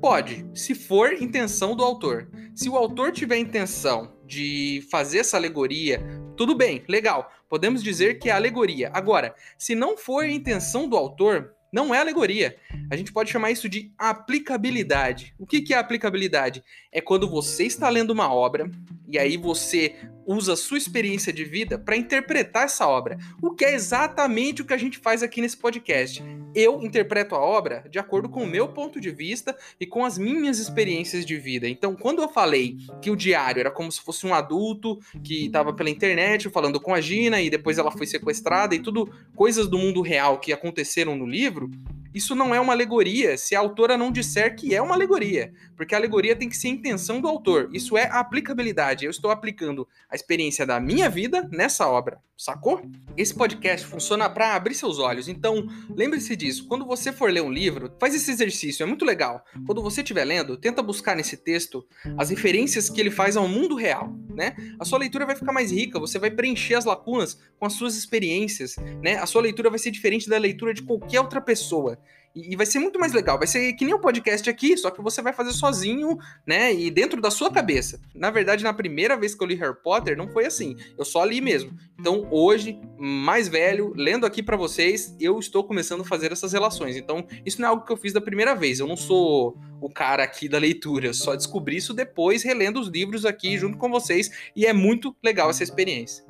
Pode, 0.01 0.45
se 0.53 0.75
for 0.75 1.13
intenção 1.13 1.75
do 1.75 1.83
autor. 1.83 2.29
Se 2.53 2.69
o 2.69 2.75
autor 2.75 3.11
tiver 3.11 3.37
intenção 3.37 4.13
de 4.25 4.85
fazer 4.91 5.19
essa 5.19 5.37
alegoria, 5.37 6.01
tudo 6.37 6.55
bem, 6.55 6.83
legal, 6.87 7.31
podemos 7.49 7.83
dizer 7.83 8.19
que 8.19 8.29
é 8.29 8.33
alegoria. 8.33 8.91
Agora, 8.93 9.33
se 9.57 9.73
não 9.73 9.97
for 9.97 10.25
intenção 10.25 10.87
do 10.87 10.97
autor, 10.97 11.55
não 11.71 11.93
é 11.93 11.99
alegoria. 11.99 12.55
A 12.89 12.95
gente 12.95 13.11
pode 13.11 13.29
chamar 13.29 13.51
isso 13.51 13.67
de 13.67 13.91
aplicabilidade. 13.97 15.35
O 15.37 15.45
que 15.45 15.73
é 15.73 15.77
aplicabilidade? 15.77 16.63
É 16.95 17.01
quando 17.01 17.29
você 17.29 17.65
está 17.65 17.89
lendo 17.89 18.11
uma 18.11 18.33
obra 18.33 18.71
e 19.05 19.19
aí 19.19 19.35
você 19.35 19.95
usa 20.25 20.53
a 20.53 20.55
sua 20.55 20.77
experiência 20.77 21.33
de 21.33 21.43
vida 21.43 21.77
para 21.77 21.97
interpretar 21.97 22.63
essa 22.63 22.87
obra. 22.87 23.17
O 23.41 23.51
que 23.51 23.65
é 23.65 23.75
exatamente 23.75 24.61
o 24.61 24.65
que 24.65 24.73
a 24.73 24.77
gente 24.77 24.97
faz 24.97 25.21
aqui 25.21 25.41
nesse 25.41 25.57
podcast. 25.57 26.23
Eu 26.55 26.81
interpreto 26.81 27.35
a 27.35 27.39
obra 27.39 27.83
de 27.91 27.99
acordo 27.99 28.29
com 28.29 28.43
o 28.43 28.47
meu 28.47 28.69
ponto 28.69 29.01
de 29.01 29.11
vista 29.11 29.53
e 29.77 29.85
com 29.85 30.05
as 30.05 30.17
minhas 30.17 30.57
experiências 30.57 31.25
de 31.25 31.35
vida. 31.35 31.67
Então, 31.67 31.97
quando 31.97 32.21
eu 32.21 32.29
falei 32.29 32.77
que 33.01 33.11
o 33.11 33.15
diário 33.15 33.59
era 33.59 33.69
como 33.69 33.91
se 33.91 33.99
fosse 33.99 34.25
um 34.25 34.33
adulto 34.33 34.97
que 35.21 35.47
estava 35.47 35.73
pela 35.73 35.89
internet 35.89 36.49
falando 36.49 36.79
com 36.79 36.93
a 36.93 37.01
Gina 37.01 37.41
e 37.41 37.49
depois 37.49 37.77
ela 37.77 37.91
foi 37.91 38.07
sequestrada 38.07 38.73
e 38.73 38.79
tudo 38.79 39.13
coisas 39.35 39.67
do 39.67 39.77
mundo 39.77 40.01
real 40.01 40.39
que 40.39 40.53
aconteceram 40.53 41.13
no 41.13 41.25
livro, 41.25 41.69
isso 42.15 42.33
não 42.33 42.55
é 42.55 42.59
uma 42.61 42.71
alegoria 42.71 43.37
se 43.37 43.55
a 43.55 43.59
autora 43.59 43.97
não 43.97 44.09
disser 44.09 44.55
que 44.55 44.73
é 44.73 44.81
uma 44.81 44.95
alegoria, 44.95 45.53
porque 45.75 45.93
a 45.93 45.97
alegoria 45.97 46.33
tem 46.33 46.47
que 46.47 46.55
ser 46.55 46.69
a 46.69 46.71
intenção 46.71 47.19
do 47.19 47.27
autor. 47.27 47.69
Isso 47.73 47.97
é 47.97 48.09
aplicabilidade. 48.09 49.03
Eu 49.03 49.11
estou 49.11 49.29
aplicando 49.29 49.85
a 50.09 50.15
experiência 50.15 50.65
da 50.65 50.79
minha 50.79 51.09
vida 51.09 51.47
nessa 51.51 51.87
obra, 51.89 52.21
sacou? 52.37 52.81
Esse 53.15 53.33
podcast 53.33 53.85
funciona 53.87 54.29
para 54.29 54.55
abrir 54.55 54.75
seus 54.75 54.99
olhos. 54.99 55.27
Então, 55.27 55.67
lembre-se 55.89 56.35
disso. 56.35 56.67
Quando 56.67 56.85
você 56.85 57.11
for 57.11 57.31
ler 57.31 57.41
um 57.41 57.51
livro, 57.51 57.93
faz 57.99 58.13
esse 58.13 58.29
exercício, 58.29 58.83
é 58.83 58.85
muito 58.85 59.05
legal. 59.05 59.43
Quando 59.65 59.81
você 59.81 60.01
estiver 60.01 60.25
lendo, 60.25 60.57
tenta 60.57 60.81
buscar 60.81 61.15
nesse 61.15 61.37
texto 61.37 61.85
as 62.17 62.29
referências 62.29 62.89
que 62.89 62.99
ele 62.99 63.11
faz 63.11 63.37
ao 63.37 63.47
mundo 63.47 63.75
real, 63.75 64.13
né? 64.29 64.55
A 64.79 64.85
sua 64.85 64.99
leitura 64.99 65.25
vai 65.25 65.35
ficar 65.35 65.53
mais 65.53 65.71
rica, 65.71 65.99
você 65.99 66.19
vai 66.19 66.29
preencher 66.29 66.75
as 66.75 66.85
lacunas 66.85 67.39
com 67.57 67.65
as 67.65 67.73
suas 67.73 67.95
experiências, 67.95 68.75
né? 69.01 69.15
A 69.17 69.25
sua 69.25 69.41
leitura 69.41 69.69
vai 69.69 69.79
ser 69.79 69.91
diferente 69.91 70.29
da 70.29 70.37
leitura 70.37 70.73
de 70.73 70.81
qualquer 70.83 71.21
outra 71.21 71.39
pessoa. 71.39 71.97
E, 72.35 72.55
vai 72.55 72.65
ser 72.65 72.79
muito 72.79 72.99
mais 72.99 73.13
legal. 73.13 73.37
Vai 73.37 73.47
ser 73.47 73.71
que 73.73 73.85
nem 73.85 73.93
um 73.93 73.99
podcast 73.99 74.49
aqui, 74.49 74.75
só 74.75 74.91
que 74.91 75.01
você 75.01 75.21
vai 75.21 75.31
fazer 75.31 75.53
sozinho, 75.53 76.17
né? 76.45 76.73
E 76.73 76.91
dentro 76.91 77.21
da 77.21 77.31
sua 77.31 77.49
cabeça. 77.49 77.99
Na 78.13 78.29
verdade, 78.29 78.63
na 78.63 78.73
primeira 78.73 79.15
vez 79.15 79.33
que 79.33 79.41
eu 79.41 79.47
li 79.47 79.55
Harry 79.55 79.75
Potter, 79.81 80.17
não 80.17 80.27
foi 80.27 80.45
assim. 80.45 80.75
Eu 80.97 81.05
só 81.05 81.23
li 81.23 81.39
mesmo. 81.39 81.71
Então, 81.97 82.24
hoje, 82.31 82.79
mais 82.97 83.47
velho, 83.47 83.93
lendo 83.95 84.25
aqui 84.25 84.41
para 84.41 84.57
vocês, 84.57 85.15
eu 85.19 85.39
estou 85.39 85.63
começando 85.63 86.01
a 86.01 86.05
fazer 86.05 86.31
essas 86.31 86.53
relações. 86.53 86.95
Então, 86.95 87.25
isso 87.45 87.61
não 87.61 87.67
é 87.67 87.71
algo 87.71 87.85
que 87.85 87.91
eu 87.91 87.97
fiz 87.97 88.13
da 88.13 88.21
primeira 88.21 88.55
vez. 88.55 88.79
Eu 88.79 88.87
não 88.87 88.97
sou 88.97 89.57
o 89.81 89.89
cara 89.89 90.23
aqui 90.23 90.47
da 90.47 90.57
leitura. 90.57 91.07
Eu 91.07 91.13
só 91.13 91.35
descobri 91.35 91.77
isso 91.77 91.93
depois, 91.93 92.43
relendo 92.43 92.79
os 92.79 92.87
livros 92.87 93.25
aqui 93.25 93.57
junto 93.57 93.77
com 93.77 93.89
vocês. 93.89 94.31
E 94.55 94.65
é 94.65 94.73
muito 94.73 95.15
legal 95.23 95.49
essa 95.49 95.63
experiência. 95.63 96.25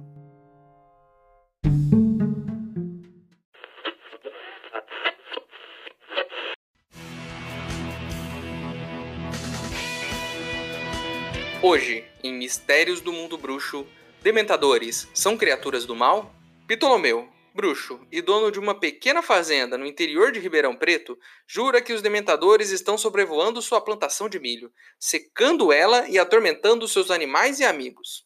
Hoje, 11.62 12.04
em 12.24 12.32
Mistérios 12.32 13.02
do 13.02 13.12
Mundo 13.12 13.40
Bruxo, 13.40 13.88
Dementadores 14.26 15.08
são 15.14 15.38
criaturas 15.38 15.86
do 15.86 15.96
mal? 15.96 16.34
Ptolomeu, 16.68 17.30
bruxo 17.54 18.00
e 18.12 18.24
dono 18.24 18.52
de 18.52 18.60
uma 18.60 18.74
pequena 18.74 19.22
fazenda 19.22 19.78
no 19.78 19.86
interior 19.86 20.32
de 20.32 20.40
Ribeirão 20.40 20.76
Preto, 20.76 21.16
jura 21.46 21.80
que 21.80 21.94
os 21.94 22.02
dementadores 22.02 22.72
estão 22.72 22.98
sobrevoando 22.98 23.62
sua 23.62 23.80
plantação 23.80 24.28
de 24.28 24.40
milho, 24.40 24.74
secando 25.00 25.72
ela 25.72 26.10
e 26.10 26.18
atormentando 26.18 26.88
seus 26.88 27.12
animais 27.12 27.60
e 27.60 27.66
amigos. 27.66 28.26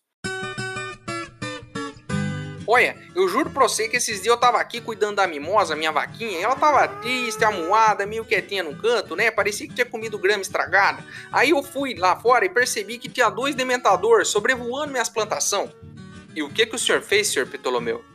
Olha, 2.72 2.96
eu 3.16 3.28
juro 3.28 3.50
pra 3.50 3.64
você 3.64 3.90
que 3.90 3.98
esses 3.98 4.22
dias 4.22 4.28
eu 4.28 4.38
tava 4.38 4.60
aqui 4.60 4.80
cuidando 4.80 5.16
da 5.16 5.26
mimosa, 5.26 5.76
minha 5.76 5.92
vaquinha, 5.92 6.38
e 6.38 6.44
ela 6.44 6.56
tava 6.56 6.88
triste, 6.88 7.44
amuada, 7.44 8.06
meio 8.06 8.24
quietinha 8.24 8.62
no 8.62 8.76
canto, 8.76 9.16
né? 9.16 9.32
Parecia 9.32 9.68
que 9.68 9.74
tinha 9.74 9.88
comido 9.88 10.20
grama 10.20 10.44
estragada. 10.44 11.04
Aí 11.32 11.50
eu 11.50 11.64
fui 11.64 11.96
lá 11.96 12.16
fora 12.16 12.46
e 12.46 12.50
percebi 12.50 13.00
que 13.00 13.10
tinha 13.10 13.28
dois 13.28 13.56
dementadores 13.56 14.28
sobrevoando 14.28 14.92
minhas 14.92 15.10
plantações. 15.10 15.72
E 16.36 16.44
o 16.44 16.50
que 16.50 16.64
que 16.68 16.76
o 16.76 16.78
senhor 16.78 17.02
fez, 17.02 17.30
senhor 17.30 17.48
Ptolomeu? 17.48 18.06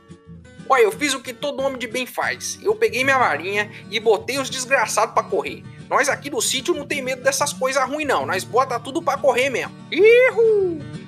Olha, 0.69 0.83
eu 0.83 0.93
fiz 0.93 1.15
o 1.15 1.21
que 1.21 1.35
todo 1.35 1.61
homem 1.61 1.77
de 1.77 1.89
bem 1.89 2.07
faz. 2.07 2.57
Eu 2.63 2.77
peguei 2.77 3.03
minha 3.03 3.19
varinha 3.19 3.73
e 3.91 3.99
botei 3.99 4.39
os 4.39 4.49
desgraçados 4.49 5.17
para 5.17 5.25
correr. 5.25 5.65
Nós 5.91 6.09
aqui 6.09 6.31
do 6.31 6.41
sítio 6.41 6.73
não 6.73 6.87
tem 6.87 7.03
medo 7.03 7.25
dessas 7.25 7.53
coisas 7.53 7.83
ruins 7.89 8.07
não. 8.07 8.25
Nós 8.25 8.45
bota 8.45 8.79
tudo 8.79 9.03
para 9.03 9.19
correr 9.19 9.51
mesmo. 9.51 9.75
Ihu! 9.91 11.04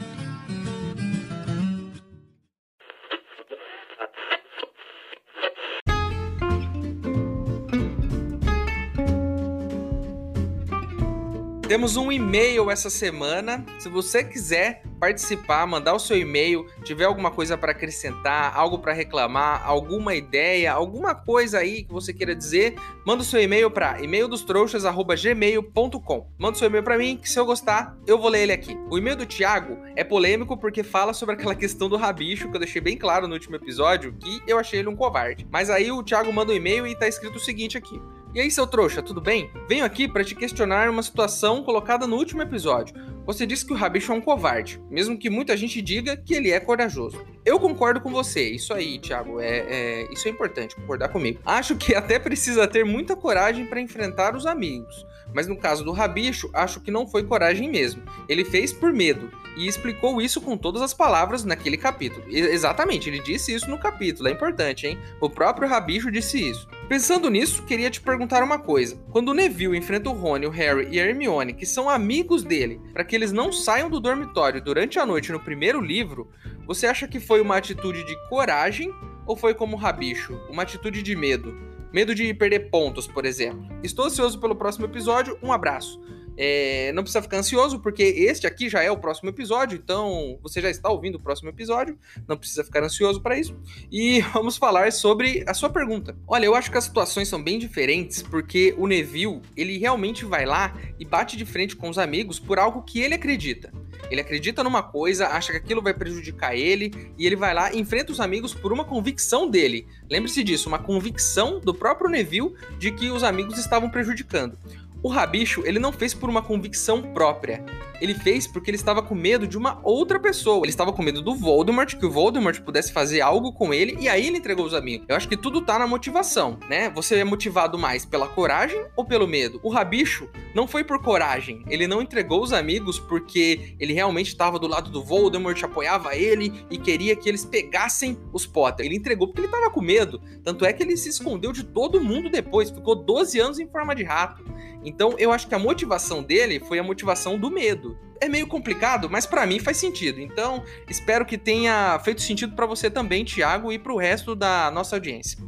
Temos 11.68 11.96
um 11.96 12.12
e-mail 12.12 12.70
essa 12.70 12.88
semana. 12.88 13.66
Se 13.76 13.88
você 13.88 14.22
quiser 14.22 14.84
participar, 15.00 15.66
mandar 15.66 15.94
o 15.94 15.98
seu 15.98 16.16
e-mail, 16.16 16.64
tiver 16.84 17.06
alguma 17.06 17.32
coisa 17.32 17.58
para 17.58 17.72
acrescentar, 17.72 18.56
algo 18.56 18.78
para 18.78 18.92
reclamar, 18.92 19.66
alguma 19.66 20.14
ideia, 20.14 20.72
alguma 20.72 21.12
coisa 21.12 21.58
aí 21.58 21.82
que 21.82 21.92
você 21.92 22.12
queira 22.12 22.36
dizer, 22.36 22.76
manda 23.04 23.22
o 23.22 23.24
seu 23.24 23.42
e-mail 23.42 23.68
para 23.68 24.00
e-maildostrouxas@gmail.com. 24.00 26.28
Manda 26.38 26.54
o 26.54 26.58
seu 26.58 26.68
e-mail 26.68 26.84
para 26.84 26.96
mim, 26.96 27.16
que 27.16 27.28
se 27.28 27.36
eu 27.36 27.44
gostar, 27.44 27.98
eu 28.06 28.16
vou 28.16 28.30
ler 28.30 28.44
ele 28.44 28.52
aqui. 28.52 28.78
O 28.88 28.96
e-mail 28.96 29.16
do 29.16 29.26
Thiago 29.26 29.76
é 29.96 30.04
polêmico 30.04 30.56
porque 30.56 30.84
fala 30.84 31.12
sobre 31.12 31.34
aquela 31.34 31.54
questão 31.56 31.88
do 31.88 31.96
rabicho 31.96 32.48
que 32.48 32.54
eu 32.54 32.60
deixei 32.60 32.80
bem 32.80 32.96
claro 32.96 33.26
no 33.26 33.34
último 33.34 33.56
episódio, 33.56 34.12
que 34.12 34.40
eu 34.46 34.56
achei 34.56 34.78
ele 34.78 34.88
um 34.88 34.94
covarde. 34.94 35.44
Mas 35.50 35.68
aí 35.68 35.90
o 35.90 36.04
Thiago 36.04 36.32
manda 36.32 36.52
um 36.52 36.56
e-mail 36.56 36.86
e 36.86 36.94
tá 36.94 37.08
escrito 37.08 37.38
o 37.38 37.40
seguinte 37.40 37.76
aqui: 37.76 38.00
e 38.36 38.40
aí, 38.40 38.50
seu 38.50 38.66
trouxa, 38.66 39.00
tudo 39.00 39.18
bem? 39.18 39.50
Venho 39.66 39.82
aqui 39.82 40.06
para 40.06 40.22
te 40.22 40.34
questionar 40.34 40.90
uma 40.90 41.02
situação 41.02 41.62
colocada 41.62 42.06
no 42.06 42.16
último 42.16 42.42
episódio. 42.42 42.94
Você 43.24 43.46
disse 43.46 43.64
que 43.64 43.72
o 43.72 43.76
Rabicho 43.76 44.12
é 44.12 44.14
um 44.14 44.20
covarde, 44.20 44.78
mesmo 44.90 45.18
que 45.18 45.30
muita 45.30 45.56
gente 45.56 45.80
diga 45.80 46.18
que 46.18 46.34
ele 46.34 46.50
é 46.50 46.60
corajoso. 46.60 47.24
Eu 47.46 47.58
concordo 47.58 47.98
com 47.98 48.10
você, 48.10 48.50
isso 48.50 48.74
aí, 48.74 48.98
Thiago, 48.98 49.40
é, 49.40 49.58
é 49.60 50.12
isso 50.12 50.28
é 50.28 50.30
importante, 50.30 50.76
concordar 50.76 51.08
comigo. 51.08 51.40
Acho 51.46 51.76
que 51.76 51.94
até 51.96 52.18
precisa 52.18 52.68
ter 52.68 52.84
muita 52.84 53.16
coragem 53.16 53.64
para 53.64 53.80
enfrentar 53.80 54.36
os 54.36 54.44
amigos, 54.44 55.06
mas 55.34 55.46
no 55.46 55.56
caso 55.56 55.82
do 55.82 55.92
Rabicho, 55.92 56.50
acho 56.52 56.82
que 56.82 56.90
não 56.90 57.06
foi 57.06 57.22
coragem 57.22 57.70
mesmo. 57.70 58.02
Ele 58.28 58.44
fez 58.44 58.70
por 58.70 58.92
medo 58.92 59.30
e 59.56 59.66
explicou 59.66 60.20
isso 60.20 60.42
com 60.42 60.58
todas 60.58 60.82
as 60.82 60.92
palavras 60.92 61.42
naquele 61.42 61.78
capítulo. 61.78 62.22
E, 62.28 62.38
exatamente, 62.38 63.08
ele 63.08 63.20
disse 63.20 63.54
isso 63.54 63.70
no 63.70 63.78
capítulo, 63.78 64.28
é 64.28 64.32
importante, 64.32 64.86
hein? 64.86 64.98
O 65.22 65.30
próprio 65.30 65.66
Rabicho 65.66 66.10
disse 66.12 66.50
isso. 66.50 66.68
Pensando 66.88 67.28
nisso, 67.28 67.64
queria 67.64 67.90
te 67.90 68.00
perguntar 68.00 68.44
uma 68.44 68.60
coisa. 68.60 68.96
Quando 69.10 69.30
o 69.30 69.34
Neville 69.34 69.76
enfrenta 69.76 70.08
o 70.08 70.12
Rony, 70.12 70.46
o 70.46 70.50
Harry 70.50 70.86
e 70.92 71.00
a 71.00 71.04
Hermione, 71.04 71.52
que 71.52 71.66
são 71.66 71.90
amigos 71.90 72.44
dele, 72.44 72.80
para 72.92 73.02
que 73.02 73.16
eles 73.16 73.32
não 73.32 73.50
saiam 73.50 73.90
do 73.90 73.98
dormitório 73.98 74.62
durante 74.62 74.96
a 74.96 75.04
noite 75.04 75.32
no 75.32 75.40
primeiro 75.40 75.80
livro, 75.80 76.30
você 76.64 76.86
acha 76.86 77.08
que 77.08 77.18
foi 77.18 77.40
uma 77.40 77.56
atitude 77.56 78.06
de 78.06 78.16
coragem 78.28 78.94
ou 79.26 79.36
foi 79.36 79.52
como 79.52 79.76
Rabicho, 79.76 80.38
uma 80.48 80.62
atitude 80.62 81.02
de 81.02 81.16
medo? 81.16 81.58
Medo 81.92 82.14
de 82.14 82.32
perder 82.32 82.70
pontos, 82.70 83.08
por 83.08 83.26
exemplo. 83.26 83.66
Estou 83.82 84.04
ansioso 84.04 84.38
pelo 84.38 84.54
próximo 84.54 84.86
episódio. 84.86 85.36
Um 85.42 85.52
abraço. 85.52 86.00
É, 86.36 86.92
não 86.92 87.02
precisa 87.02 87.22
ficar 87.22 87.38
ansioso, 87.38 87.80
porque 87.80 88.02
este 88.02 88.46
aqui 88.46 88.68
já 88.68 88.82
é 88.82 88.90
o 88.90 88.96
próximo 88.96 89.30
episódio, 89.30 89.78
então 89.82 90.38
você 90.42 90.60
já 90.60 90.70
está 90.70 90.90
ouvindo 90.90 91.16
o 91.16 91.20
próximo 91.20 91.48
episódio, 91.48 91.98
não 92.28 92.36
precisa 92.36 92.62
ficar 92.62 92.82
ansioso 92.82 93.20
para 93.20 93.38
isso. 93.38 93.56
E 93.90 94.20
vamos 94.32 94.56
falar 94.56 94.92
sobre 94.92 95.44
a 95.46 95.54
sua 95.54 95.70
pergunta. 95.70 96.16
Olha, 96.26 96.46
eu 96.46 96.54
acho 96.54 96.70
que 96.70 96.78
as 96.78 96.84
situações 96.84 97.28
são 97.28 97.42
bem 97.42 97.58
diferentes, 97.58 98.22
porque 98.22 98.74
o 98.76 98.86
Neville, 98.86 99.40
ele 99.56 99.78
realmente 99.78 100.24
vai 100.24 100.44
lá 100.44 100.76
e 100.98 101.04
bate 101.04 101.36
de 101.36 101.44
frente 101.44 101.74
com 101.74 101.88
os 101.88 101.98
amigos 101.98 102.38
por 102.38 102.58
algo 102.58 102.82
que 102.82 103.00
ele 103.00 103.14
acredita. 103.14 103.72
Ele 104.10 104.20
acredita 104.20 104.62
numa 104.62 104.82
coisa, 104.82 105.28
acha 105.28 105.52
que 105.52 105.58
aquilo 105.58 105.82
vai 105.82 105.92
prejudicar 105.92 106.54
ele, 106.54 106.92
e 107.18 107.26
ele 107.26 107.36
vai 107.36 107.52
lá 107.52 107.72
e 107.72 107.78
enfrenta 107.78 108.12
os 108.12 108.20
amigos 108.20 108.54
por 108.54 108.72
uma 108.72 108.84
convicção 108.84 109.48
dele. 109.48 109.86
Lembre-se 110.10 110.44
disso, 110.44 110.68
uma 110.68 110.78
convicção 110.78 111.58
do 111.58 111.74
próprio 111.74 112.10
Neville 112.10 112.54
de 112.78 112.90
que 112.90 113.10
os 113.10 113.24
amigos 113.24 113.58
estavam 113.58 113.90
prejudicando. 113.90 114.58
O 115.02 115.08
Rabicho, 115.08 115.62
ele 115.64 115.78
não 115.78 115.92
fez 115.92 116.14
por 116.14 116.28
uma 116.28 116.42
convicção 116.42 117.02
própria. 117.02 117.64
Ele 118.00 118.14
fez 118.14 118.46
porque 118.46 118.70
ele 118.70 118.76
estava 118.76 119.02
com 119.02 119.14
medo 119.14 119.46
de 119.46 119.56
uma 119.56 119.80
outra 119.82 120.18
pessoa. 120.18 120.58
Ele 120.58 120.70
estava 120.70 120.92
com 120.92 121.02
medo 121.02 121.22
do 121.22 121.34
Voldemort, 121.34 121.94
que 121.96 122.06
o 122.06 122.10
Voldemort 122.10 122.60
pudesse 122.60 122.92
fazer 122.92 123.20
algo 123.20 123.52
com 123.52 123.72
ele, 123.72 123.96
e 124.00 124.08
aí 124.08 124.26
ele 124.26 124.38
entregou 124.38 124.66
os 124.66 124.74
amigos. 124.74 125.06
Eu 125.08 125.16
acho 125.16 125.28
que 125.28 125.36
tudo 125.36 125.60
tá 125.60 125.78
na 125.78 125.86
motivação, 125.86 126.58
né? 126.68 126.90
Você 126.90 127.16
é 127.16 127.24
motivado 127.24 127.78
mais 127.78 128.04
pela 128.04 128.28
coragem 128.28 128.84
ou 128.96 129.04
pelo 129.04 129.26
medo? 129.26 129.60
O 129.62 129.68
Rabicho 129.68 130.28
não 130.54 130.66
foi 130.66 130.84
por 130.84 131.02
coragem. 131.02 131.62
Ele 131.68 131.86
não 131.86 132.02
entregou 132.02 132.42
os 132.42 132.52
amigos 132.52 132.98
porque 132.98 133.76
ele 133.78 133.92
realmente 133.92 134.28
estava 134.28 134.58
do 134.58 134.66
lado 134.66 134.90
do 134.90 135.02
Voldemort, 135.02 135.62
apoiava 135.62 136.16
ele 136.16 136.52
e 136.70 136.78
queria 136.78 137.14
que 137.14 137.28
eles 137.28 137.44
pegassem 137.44 138.18
os 138.32 138.46
Potter. 138.46 138.86
Ele 138.86 138.96
entregou 138.96 139.28
porque 139.28 139.40
ele 139.40 139.48
estava 139.48 139.70
com 139.70 139.82
medo. 139.82 140.20
Tanto 140.42 140.64
é 140.64 140.72
que 140.72 140.82
ele 140.82 140.96
se 140.96 141.10
escondeu 141.10 141.52
de 141.52 141.62
todo 141.64 142.00
mundo 142.00 142.30
depois. 142.30 142.70
Ficou 142.70 142.94
12 142.94 143.38
anos 143.38 143.58
em 143.58 143.68
forma 143.68 143.94
de 143.94 144.02
rato. 144.02 144.42
Então 144.82 145.14
eu 145.18 145.32
acho 145.32 145.48
que 145.48 145.54
a 145.54 145.58
motivação 145.58 146.22
dele 146.22 146.60
foi 146.60 146.78
a 146.78 146.82
motivação 146.82 147.38
do 147.38 147.50
medo. 147.50 147.85
É 148.20 148.28
meio 148.28 148.46
complicado, 148.46 149.08
mas 149.10 149.26
para 149.26 149.46
mim 149.46 149.58
faz 149.58 149.76
sentido. 149.76 150.20
Então 150.20 150.64
espero 150.88 151.24
que 151.24 151.36
tenha 151.36 151.98
feito 152.00 152.22
sentido 152.22 152.54
para 152.54 152.66
você 152.66 152.90
também, 152.90 153.24
Thiago, 153.24 153.72
e 153.72 153.78
para 153.78 153.92
o 153.92 153.96
resto 153.96 154.34
da 154.34 154.70
nossa 154.70 154.96
audiência. 154.96 155.38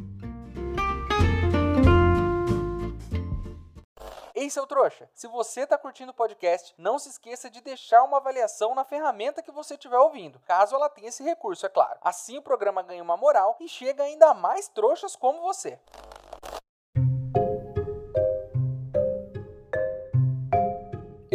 Ei, 4.35 4.49
seu 4.49 4.65
trouxa! 4.65 5.09
Se 5.13 5.27
você 5.27 5.61
está 5.61 5.77
curtindo 5.77 6.11
o 6.11 6.15
podcast, 6.15 6.73
não 6.77 6.97
se 6.97 7.09
esqueça 7.09 7.49
de 7.49 7.59
deixar 7.59 8.03
uma 8.03 8.17
avaliação 8.17 8.73
na 8.73 8.85
ferramenta 8.85 9.43
que 9.43 9.51
você 9.51 9.73
estiver 9.73 9.97
ouvindo, 9.97 10.39
caso 10.39 10.75
ela 10.75 10.89
tenha 10.89 11.09
esse 11.09 11.21
recurso, 11.21 11.65
é 11.65 11.69
claro. 11.69 11.99
Assim 12.01 12.37
o 12.37 12.41
programa 12.41 12.81
ganha 12.81 13.03
uma 13.03 13.17
moral 13.17 13.57
e 13.59 13.67
chega 13.67 14.01
ainda 14.01 14.33
mais 14.33 14.69
trouxas 14.69 15.13
como 15.15 15.41
você. 15.41 15.77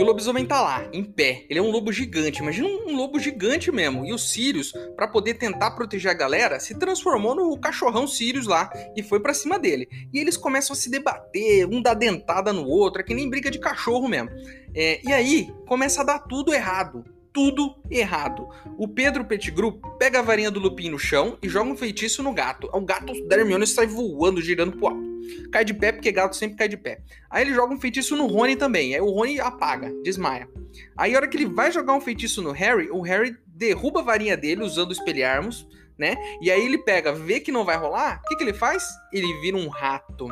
O 0.04 0.06
lobisomem 0.06 0.44
tá 0.44 0.60
lá, 0.60 0.86
em 0.92 1.02
pé. 1.02 1.46
Ele 1.48 1.58
é 1.58 1.62
um 1.62 1.70
lobo 1.70 1.90
gigante. 1.90 2.40
Imagina 2.40 2.68
um 2.68 2.94
lobo 2.94 3.18
gigante 3.18 3.72
mesmo. 3.72 4.04
E 4.04 4.12
o 4.12 4.18
Sirius, 4.18 4.72
para 4.94 5.08
poder 5.08 5.34
tentar 5.34 5.70
proteger 5.70 6.10
a 6.10 6.14
galera, 6.14 6.60
se 6.60 6.78
transformou 6.78 7.34
no 7.34 7.58
cachorrão 7.58 8.06
Sirius 8.06 8.46
lá 8.46 8.70
e 8.94 9.02
foi 9.02 9.18
para 9.18 9.32
cima 9.32 9.58
dele. 9.58 9.88
E 10.12 10.18
eles 10.18 10.36
começam 10.36 10.74
a 10.74 10.76
se 10.76 10.90
debater, 10.90 11.66
um 11.66 11.80
dá 11.80 11.94
dentada 11.94 12.52
no 12.52 12.66
outro, 12.66 13.00
é 13.00 13.04
que 13.04 13.14
nem 13.14 13.30
briga 13.30 13.50
de 13.50 13.58
cachorro 13.58 14.06
mesmo. 14.06 14.28
É, 14.74 15.00
e 15.02 15.12
aí 15.12 15.50
começa 15.66 16.02
a 16.02 16.04
dar 16.04 16.18
tudo 16.18 16.52
errado 16.52 17.04
tudo 17.34 17.74
errado. 17.90 18.48
O 18.78 18.86
Pedro 18.86 19.24
Pettigrew 19.24 19.72
pega 19.98 20.20
a 20.20 20.22
varinha 20.22 20.52
do 20.52 20.60
Lupin 20.60 20.88
no 20.88 20.98
chão 20.98 21.36
e 21.42 21.48
joga 21.48 21.68
um 21.68 21.76
feitiço 21.76 22.22
no 22.22 22.32
gato. 22.32 22.70
O 22.72 22.80
gato 22.80 23.12
da 23.26 23.36
Hermione 23.36 23.66
sai 23.66 23.88
voando, 23.88 24.40
girando 24.40 24.76
pro 24.76 24.86
alto. 24.86 25.14
Cai 25.50 25.64
de 25.64 25.74
pé, 25.74 25.90
porque 25.90 26.12
gato 26.12 26.36
sempre 26.36 26.56
cai 26.56 26.68
de 26.68 26.76
pé. 26.76 27.02
Aí 27.28 27.42
ele 27.42 27.52
joga 27.52 27.74
um 27.74 27.80
feitiço 27.80 28.16
no 28.16 28.26
Rony 28.26 28.54
também. 28.54 28.94
Aí 28.94 29.00
o 29.00 29.10
Rony 29.10 29.40
apaga, 29.40 29.92
desmaia. 30.04 30.48
Aí 30.96 31.12
a 31.12 31.16
hora 31.16 31.28
que 31.28 31.36
ele 31.36 31.46
vai 31.46 31.72
jogar 31.72 31.94
um 31.94 32.00
feitiço 32.00 32.40
no 32.40 32.52
Harry, 32.52 32.88
o 32.90 33.00
Harry 33.00 33.36
derruba 33.48 34.00
a 34.00 34.04
varinha 34.04 34.36
dele 34.36 34.62
usando 34.62 34.92
espelharmos, 34.92 35.66
né? 35.98 36.14
E 36.40 36.52
aí 36.52 36.64
ele 36.64 36.78
pega, 36.78 37.12
vê 37.12 37.40
que 37.40 37.50
não 37.50 37.64
vai 37.64 37.76
rolar, 37.76 38.20
o 38.24 38.28
que, 38.28 38.36
que 38.36 38.44
ele 38.44 38.52
faz? 38.52 38.86
Ele 39.12 39.40
vira 39.40 39.56
um 39.56 39.68
rato. 39.68 40.28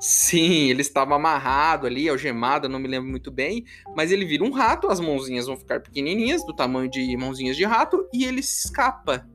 Sim, 0.00 0.70
ele 0.70 0.80
estava 0.80 1.14
amarrado 1.14 1.86
ali, 1.86 2.08
algemado, 2.08 2.68
não 2.68 2.78
me 2.78 2.88
lembro 2.88 3.10
muito 3.10 3.30
bem, 3.30 3.64
mas 3.94 4.10
ele 4.12 4.24
vira 4.24 4.44
um 4.44 4.50
rato, 4.50 4.88
as 4.88 5.00
mãozinhas 5.00 5.46
vão 5.46 5.56
ficar 5.56 5.80
pequenininhas, 5.80 6.44
do 6.44 6.54
tamanho 6.54 6.90
de 6.90 7.16
mãozinhas 7.16 7.56
de 7.56 7.64
rato, 7.64 8.08
e 8.12 8.24
ele 8.24 8.40
escapa. 8.40 9.26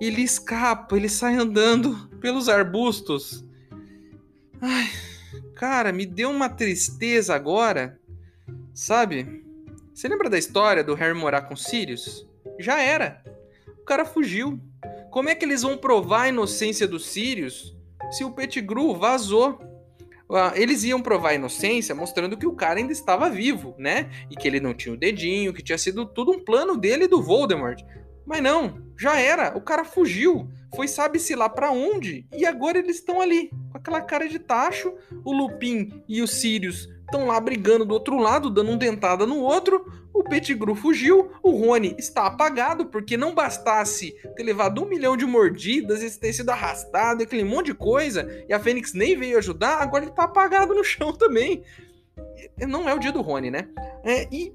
Ele 0.00 0.22
escapa, 0.22 0.96
ele 0.96 1.08
sai 1.08 1.36
andando 1.36 2.08
pelos 2.20 2.48
arbustos. 2.48 3.44
Ai, 4.60 4.90
cara, 5.54 5.92
me 5.92 6.06
deu 6.06 6.30
uma 6.30 6.48
tristeza 6.48 7.34
agora, 7.34 7.98
sabe? 8.72 9.44
Você 9.94 10.08
lembra 10.08 10.28
da 10.28 10.38
história 10.38 10.82
do 10.82 10.94
Harry 10.94 11.16
morar 11.16 11.42
com 11.42 11.54
Sirius? 11.54 12.26
Já 12.58 12.80
era. 12.80 13.22
O 13.80 13.84
cara 13.84 14.04
fugiu. 14.04 14.58
Como 15.10 15.28
é 15.28 15.34
que 15.34 15.44
eles 15.44 15.62
vão 15.62 15.76
provar 15.76 16.22
a 16.22 16.28
inocência 16.28 16.88
do 16.88 16.98
Sirius 16.98 17.73
se 18.14 18.24
o 18.24 18.32
Pettigrew 18.32 18.94
vazou. 18.94 19.58
Ah, 20.30 20.52
eles 20.56 20.82
iam 20.84 21.02
provar 21.02 21.30
a 21.30 21.34
inocência 21.34 21.94
mostrando 21.94 22.36
que 22.36 22.46
o 22.46 22.54
cara 22.54 22.78
ainda 22.78 22.92
estava 22.92 23.28
vivo, 23.28 23.74
né? 23.78 24.10
E 24.30 24.34
que 24.34 24.48
ele 24.48 24.58
não 24.58 24.72
tinha 24.72 24.94
o 24.94 24.98
dedinho, 24.98 25.52
que 25.52 25.62
tinha 25.62 25.76
sido 25.76 26.06
tudo 26.06 26.32
um 26.32 26.42
plano 26.42 26.76
dele 26.76 27.06
do 27.06 27.22
Voldemort. 27.22 27.80
Mas 28.26 28.42
não, 28.42 28.82
já 28.98 29.20
era. 29.20 29.56
O 29.56 29.60
cara 29.60 29.84
fugiu. 29.84 30.48
Foi 30.74 30.88
sabe-se 30.88 31.34
lá 31.34 31.48
para 31.48 31.70
onde. 31.70 32.26
E 32.34 32.46
agora 32.46 32.78
eles 32.78 32.96
estão 32.96 33.20
ali, 33.20 33.50
com 33.70 33.78
aquela 33.78 34.00
cara 34.00 34.28
de 34.28 34.38
tacho. 34.38 34.94
O 35.24 35.32
Lupin 35.32 36.02
e 36.08 36.22
o 36.22 36.26
Sirius 36.26 36.88
estão 37.04 37.26
lá 37.26 37.38
brigando 37.38 37.84
do 37.84 37.94
outro 37.94 38.18
lado, 38.18 38.50
dando 38.50 38.70
um 38.70 38.76
dentada 38.76 39.26
no 39.26 39.38
outro. 39.38 39.84
O 40.12 40.22
Pettigrew 40.22 40.74
fugiu. 40.74 41.30
O 41.42 41.50
Rony 41.50 41.94
está 41.98 42.26
apagado, 42.26 42.86
porque 42.86 43.16
não 43.16 43.34
bastasse 43.34 44.12
ter 44.36 44.42
levado 44.42 44.82
um 44.82 44.88
milhão 44.88 45.16
de 45.16 45.26
mordidas, 45.26 46.02
e 46.02 46.18
ter 46.18 46.32
sido 46.32 46.50
arrastado, 46.50 47.22
aquele 47.22 47.44
monte 47.44 47.66
de 47.66 47.74
coisa. 47.74 48.44
E 48.48 48.52
a 48.52 48.60
Fênix 48.60 48.92
nem 48.92 49.16
veio 49.16 49.38
ajudar, 49.38 49.78
agora 49.80 50.04
ele 50.04 50.12
tá 50.12 50.24
apagado 50.24 50.74
no 50.74 50.84
chão 50.84 51.12
também. 51.12 51.62
Não 52.58 52.88
é 52.88 52.94
o 52.94 52.98
dia 52.98 53.12
do 53.12 53.22
Rony, 53.22 53.50
né? 53.50 53.68
É, 54.04 54.28
e 54.30 54.52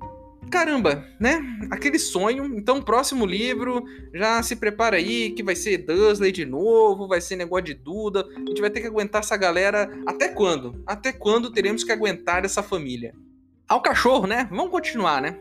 caramba, 0.49 1.05
né? 1.19 1.41
Aquele 1.71 1.99
sonho. 1.99 2.45
Então, 2.57 2.81
próximo 2.81 3.25
livro, 3.25 3.83
já 4.13 4.41
se 4.43 4.55
prepara 4.55 4.97
aí 4.97 5.31
que 5.31 5.43
vai 5.43 5.55
ser 5.55 5.79
Dursley 5.79 6.31
de 6.31 6.45
novo, 6.45 7.07
vai 7.07 7.21
ser 7.21 7.35
negócio 7.35 7.65
de 7.65 7.73
Duda. 7.73 8.27
A 8.35 8.39
gente 8.39 8.61
vai 8.61 8.69
ter 8.69 8.81
que 8.81 8.87
aguentar 8.87 9.21
essa 9.21 9.37
galera 9.37 9.89
até 10.05 10.29
quando? 10.29 10.83
Até 10.85 11.11
quando 11.13 11.51
teremos 11.51 11.83
que 11.83 11.91
aguentar 11.91 12.43
essa 12.43 12.63
família? 12.63 13.13
Ao 13.67 13.81
cachorro, 13.81 14.27
né? 14.27 14.47
Vamos 14.49 14.71
continuar, 14.71 15.21
né? 15.21 15.39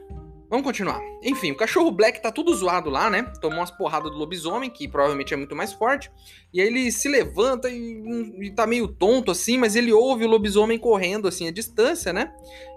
Vamos 0.51 0.65
continuar. 0.65 0.99
Enfim, 1.23 1.51
o 1.53 1.57
cachorro 1.57 1.91
Black 1.91 2.23
tá 2.23 2.33
tudo 2.33 2.55
zoado 2.55 2.89
lá, 2.89 3.11
né? 3.11 3.23
Tomou 3.39 3.59
umas 3.59 3.71
porradas 3.71 4.11
do 4.11 4.17
lobisomem, 4.17 4.71
que 4.71 4.89
provavelmente 4.89 5.35
é 5.35 5.37
muito 5.37 5.55
mais 5.55 5.75
forte. 5.75 6.11
E 6.55 6.61
aí 6.63 6.67
ele 6.67 6.91
se 6.91 7.07
levanta 7.07 7.69
e, 7.69 8.03
e 8.41 8.51
tá 8.51 8.67
meio 8.67 8.89
tonto 8.89 9.31
assim, 9.31 9.59
mas 9.59 9.77
ele 9.77 9.93
ouve 9.93 10.25
o 10.25 10.29
lobisomem 10.29 10.79
correndo 10.79 11.29
assim 11.29 11.47
à 11.47 11.51
distância, 11.51 12.15
né? 12.15 12.33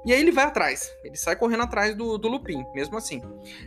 E 0.06 0.12
aí 0.12 0.20
ele 0.20 0.32
vai 0.32 0.46
atrás. 0.46 0.92
Ele 1.04 1.16
sai 1.16 1.38
correndo 1.38 1.64
atrás 1.64 1.96
do, 1.96 2.18
do 2.18 2.28
Lupin, 2.28 2.66
mesmo 2.74 2.98
assim. 2.98 3.22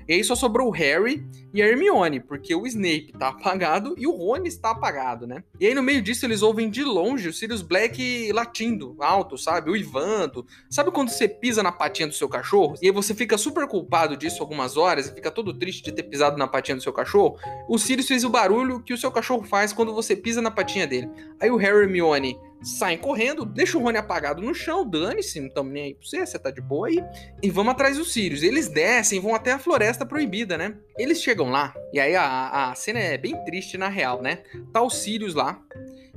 E 0.06 0.12
aí 0.12 0.22
só 0.22 0.34
sobrou 0.34 0.68
o 0.68 0.72
Harry 0.72 1.24
e 1.54 1.62
a 1.62 1.66
Hermione, 1.66 2.20
porque 2.20 2.54
o 2.54 2.66
Snape 2.66 3.14
tá 3.18 3.28
apagado 3.28 3.94
e 3.96 4.06
o 4.06 4.10
Rony 4.10 4.48
está 4.48 4.72
apagado, 4.72 5.26
né? 5.26 5.42
E 5.58 5.66
aí 5.66 5.74
no 5.74 5.82
meio 5.82 6.02
disso 6.02 6.26
eles 6.26 6.42
ouvem 6.42 6.68
de 6.68 6.84
longe 6.84 7.28
o 7.28 7.32
Sirius 7.32 7.62
Black 7.62 8.30
latindo 8.32 8.96
alto, 9.00 9.38
sabe? 9.38 9.70
Uivando. 9.70 10.44
Sabe 10.68 10.90
quando 10.90 11.08
você 11.08 11.26
pisa 11.26 11.62
na 11.62 11.72
patinha 11.72 12.08
do 12.08 12.14
seu 12.14 12.28
cachorro 12.28 12.74
e 12.82 12.86
aí 12.86 12.92
você 12.92 13.14
fica 13.14 13.38
super 13.38 13.66
culpado 13.66 13.93
disso 14.16 14.42
algumas 14.42 14.76
horas 14.76 15.08
e 15.08 15.14
fica 15.14 15.30
todo 15.30 15.54
triste 15.54 15.82
de 15.82 15.92
ter 15.92 16.02
pisado 16.02 16.36
na 16.36 16.48
patinha 16.48 16.76
do 16.76 16.82
seu 16.82 16.92
cachorro? 16.92 17.38
O 17.68 17.78
Sirius 17.78 18.08
fez 18.08 18.24
o 18.24 18.30
barulho 18.30 18.82
que 18.82 18.92
o 18.92 18.98
seu 18.98 19.10
cachorro 19.10 19.44
faz 19.44 19.72
quando 19.72 19.94
você 19.94 20.16
pisa 20.16 20.42
na 20.42 20.50
patinha 20.50 20.86
dele. 20.86 21.08
Aí 21.40 21.50
o 21.50 21.56
Harry 21.56 21.78
e 21.78 21.82
Hermione 21.82 22.38
saem 22.62 22.98
correndo, 22.98 23.44
deixa 23.44 23.78
o 23.78 23.82
Rony 23.82 23.98
apagado 23.98 24.42
no 24.42 24.54
chão, 24.54 24.88
dane-se, 24.88 25.38
não 25.38 25.48
estamos 25.48 25.72
nem 25.72 25.84
aí 25.84 25.94
pra 25.94 26.06
você, 26.06 26.26
você 26.26 26.38
tá 26.38 26.50
de 26.50 26.60
boa 26.60 26.88
aí, 26.88 27.04
e 27.42 27.50
vamos 27.50 27.72
atrás 27.72 27.98
dos 27.98 28.12
Sirius. 28.12 28.42
Eles 28.42 28.68
descem, 28.68 29.20
vão 29.20 29.34
até 29.34 29.52
a 29.52 29.58
Floresta 29.58 30.06
Proibida, 30.06 30.56
né? 30.56 30.74
Eles 30.98 31.22
chegam 31.22 31.50
lá, 31.50 31.74
e 31.92 32.00
aí 32.00 32.16
a, 32.16 32.70
a 32.70 32.74
cena 32.74 32.98
é 32.98 33.18
bem 33.18 33.36
triste 33.44 33.76
na 33.76 33.88
real, 33.88 34.22
né? 34.22 34.42
Tá 34.72 34.80
o 34.80 34.88
Sirius 34.88 35.34
lá, 35.34 35.60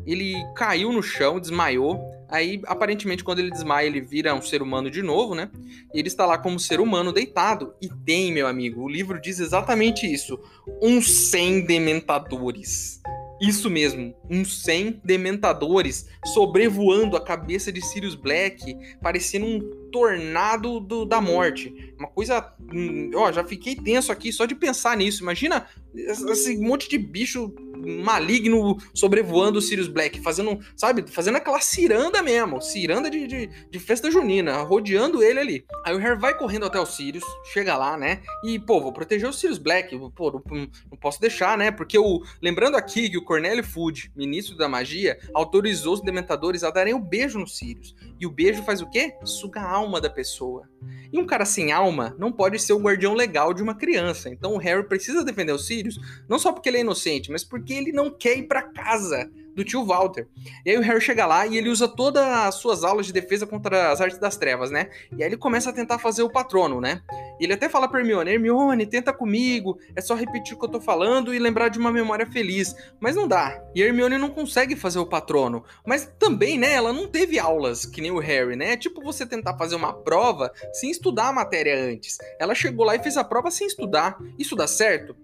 ele 0.06 0.36
caiu 0.56 0.94
no 0.94 1.04
chão, 1.04 1.40
desmaiou, 1.40 2.00
aí 2.30 2.62
aparentemente 2.66 3.24
quando 3.24 3.40
ele 3.40 3.52
desmaia 3.52 3.88
ele 3.88 4.02
vira 4.02 4.34
um 4.34 4.42
ser 4.42 4.62
humano 4.62 4.90
de 4.90 5.02
novo, 5.02 5.36
né? 5.36 5.50
E 5.94 6.00
ele 6.00 6.08
está 6.08 6.26
lá 6.26 6.38
como 6.38 6.60
ser 6.60 6.80
humano 6.80 7.14
deitado, 7.14 7.74
e 7.82 7.90
tem, 8.06 8.32
meu 8.32 8.48
amigo, 8.48 8.84
o 8.84 8.90
livro 8.90 9.20
diz 9.20 9.40
exatamente 9.40 10.12
isso, 10.12 10.40
uns 10.82 11.30
100 11.30 11.66
dementadores. 11.66 13.02
Isso 13.40 13.70
mesmo, 13.70 14.16
uns 14.30 14.64
100 14.64 15.02
dementadores 15.04 16.08
sobrevoando 16.34 17.16
a 17.16 17.24
cabeça 17.24 17.72
de 17.72 17.86
Sirius 17.86 18.16
Black, 18.16 18.76
parecendo 19.00 19.46
um 19.46 19.87
tornado 19.92 20.80
do, 20.80 21.06
da 21.06 21.22
morte. 21.22 21.94
Uma 21.98 22.08
coisa. 22.08 22.54
Hum, 22.74 23.12
ó, 23.16 23.32
já 23.32 23.44
fiquei 23.44 23.76
tenso 23.76 24.12
aqui 24.12 24.32
só 24.32 24.46
de 24.46 24.56
pensar 24.56 24.96
nisso. 24.98 25.24
Imagina 25.24 25.68
esse 25.96 26.58
monte 26.58 26.90
de 26.90 26.98
bicho 26.98 27.54
maligno 27.78 28.78
sobrevoando 28.94 29.60
o 29.60 29.62
Sirius 29.62 29.88
Black, 29.88 30.22
fazendo, 30.22 30.60
sabe, 30.76 31.06
fazendo 31.10 31.38
aquela 31.38 31.60
ciranda 31.60 32.22
mesmo, 32.22 32.62
ciranda 32.62 33.10
de, 33.10 33.28
de, 33.28 33.48
de, 33.48 33.80
festa 33.80 34.10
junina, 34.10 34.58
rodeando 34.64 35.24
ele 35.24 35.40
ali. 35.40 35.66
Aí 35.86 35.96
o 35.96 36.00
Harry 36.00 36.20
vai 36.20 36.38
correndo 36.38 36.66
até 36.66 36.80
o 36.80 36.86
Sirius, 36.86 37.24
chega 37.54 37.78
lá, 37.78 37.98
né, 37.98 38.22
e, 38.44 38.60
pô, 38.60 38.82
vou 38.82 38.92
proteger 38.92 39.30
o 39.30 39.34
Sirius 39.34 39.58
Black, 39.58 39.98
pô, 40.16 40.32
não, 40.32 40.68
não 40.92 40.98
posso 41.00 41.22
deixar, 41.22 41.58
né, 41.58 41.72
porque 41.72 41.98
o, 41.98 42.22
lembrando 42.42 42.76
aqui 42.76 43.10
que 43.10 43.18
o 43.18 43.24
Cornélio 43.24 43.64
Food, 43.64 44.12
ministro 44.16 44.58
da 44.58 44.68
magia, 44.68 45.18
autorizou 45.34 45.94
os 45.94 46.02
Dementadores 46.02 46.64
a 46.64 46.72
darem 46.72 46.94
o 46.94 46.98
um 46.98 47.02
beijo 47.02 47.38
no 47.38 47.48
Sirius, 47.48 47.96
e 48.20 48.26
o 48.26 48.32
beijo 48.32 48.64
faz 48.64 48.82
o 48.82 48.90
quê? 48.90 49.14
Suga 49.24 49.62
a 49.62 49.77
alma 49.78 50.02
da 50.02 50.10
pessoa. 50.10 50.68
E 51.12 51.20
um 51.20 51.26
cara 51.26 51.46
sem 51.46 51.72
alma 51.72 52.16
não 52.20 52.32
pode 52.32 52.60
ser 52.60 52.74
o 52.74 52.80
guardião 52.80 53.14
legal 53.14 53.54
de 53.54 53.64
uma 53.64 53.76
criança. 53.76 54.30
Então 54.30 54.54
o 54.54 54.58
Harry 54.58 54.84
precisa 54.88 55.24
defender 55.24 55.54
o 55.54 55.60
Sirius, 55.60 56.00
não 56.28 56.40
só 56.40 56.52
porque 56.52 56.70
ele 56.70 56.78
é 56.78 56.82
inocente, 56.82 57.32
mas 57.32 57.44
porque 57.44 57.74
ele 57.74 57.92
não 57.92 58.10
quer 58.10 58.38
ir 58.38 58.48
para 58.48 58.64
casa 58.64 59.30
do 59.58 59.64
tio 59.64 59.84
Walter. 59.84 60.28
E 60.64 60.70
aí 60.70 60.78
o 60.78 60.82
Harry 60.82 61.02
chega 61.02 61.26
lá 61.26 61.48
e 61.48 61.58
ele 61.58 61.68
usa 61.68 61.88
todas 61.88 62.24
as 62.24 62.56
suas 62.56 62.84
aulas 62.84 63.08
de 63.08 63.12
defesa 63.12 63.48
contra 63.48 63.92
as 63.92 64.00
artes 64.00 64.20
das 64.20 64.38
trevas, 64.38 64.70
né? 64.70 64.92
E 65.18 65.24
aí 65.24 65.30
ele 65.30 65.36
começa 65.36 65.72
a 65.72 65.74
tentar 65.74 65.98
fazer 65.98 66.22
o 66.22 66.30
patrono, 66.30 66.80
né? 66.80 67.02
E 67.40 67.44
ele 67.44 67.54
até 67.54 67.68
fala 67.68 67.88
pra 67.88 68.00
Hermione, 68.00 68.32
Hermione, 68.32 68.86
tenta 68.86 69.12
comigo, 69.12 69.80
é 69.96 70.02
só 70.02 70.14
repetir 70.14 70.56
o 70.56 70.60
que 70.60 70.66
eu 70.66 70.70
tô 70.70 70.80
falando 70.80 71.34
e 71.34 71.40
lembrar 71.40 71.70
de 71.70 71.80
uma 71.80 71.92
memória 71.92 72.28
feliz. 72.28 72.76
Mas 73.00 73.16
não 73.16 73.28
dá. 73.28 73.60
E 73.74 73.82
a 73.82 73.88
Hermione 73.88 74.20
não 74.20 74.30
consegue 74.30 74.76
fazer 74.76 75.00
o 75.00 75.08
patrono. 75.08 75.64
Mas 75.84 76.08
também, 76.20 76.60
né, 76.60 76.74
ela 76.74 76.94
não 76.94 77.08
teve 77.08 77.40
aulas, 77.40 77.84
que 77.84 78.00
nem 78.00 78.12
o 78.12 78.20
Harry, 78.20 78.56
né? 78.56 78.74
É 78.74 78.78
tipo 78.78 79.02
você 79.02 79.26
tentar 79.26 79.58
fazer 79.58 79.76
uma 79.76 79.92
prova 79.92 80.52
sem 80.72 80.92
estudar 80.92 81.30
a 81.30 81.34
matéria 81.34 81.76
antes. 81.84 82.20
Ela 82.40 82.54
chegou 82.54 82.86
lá 82.86 82.96
e 82.96 83.02
fez 83.02 83.18
a 83.18 83.24
prova 83.24 83.50
sem 83.50 83.66
estudar. 83.66 84.20
Isso 84.38 84.56
dá 84.56 84.68
certo? 84.68 85.16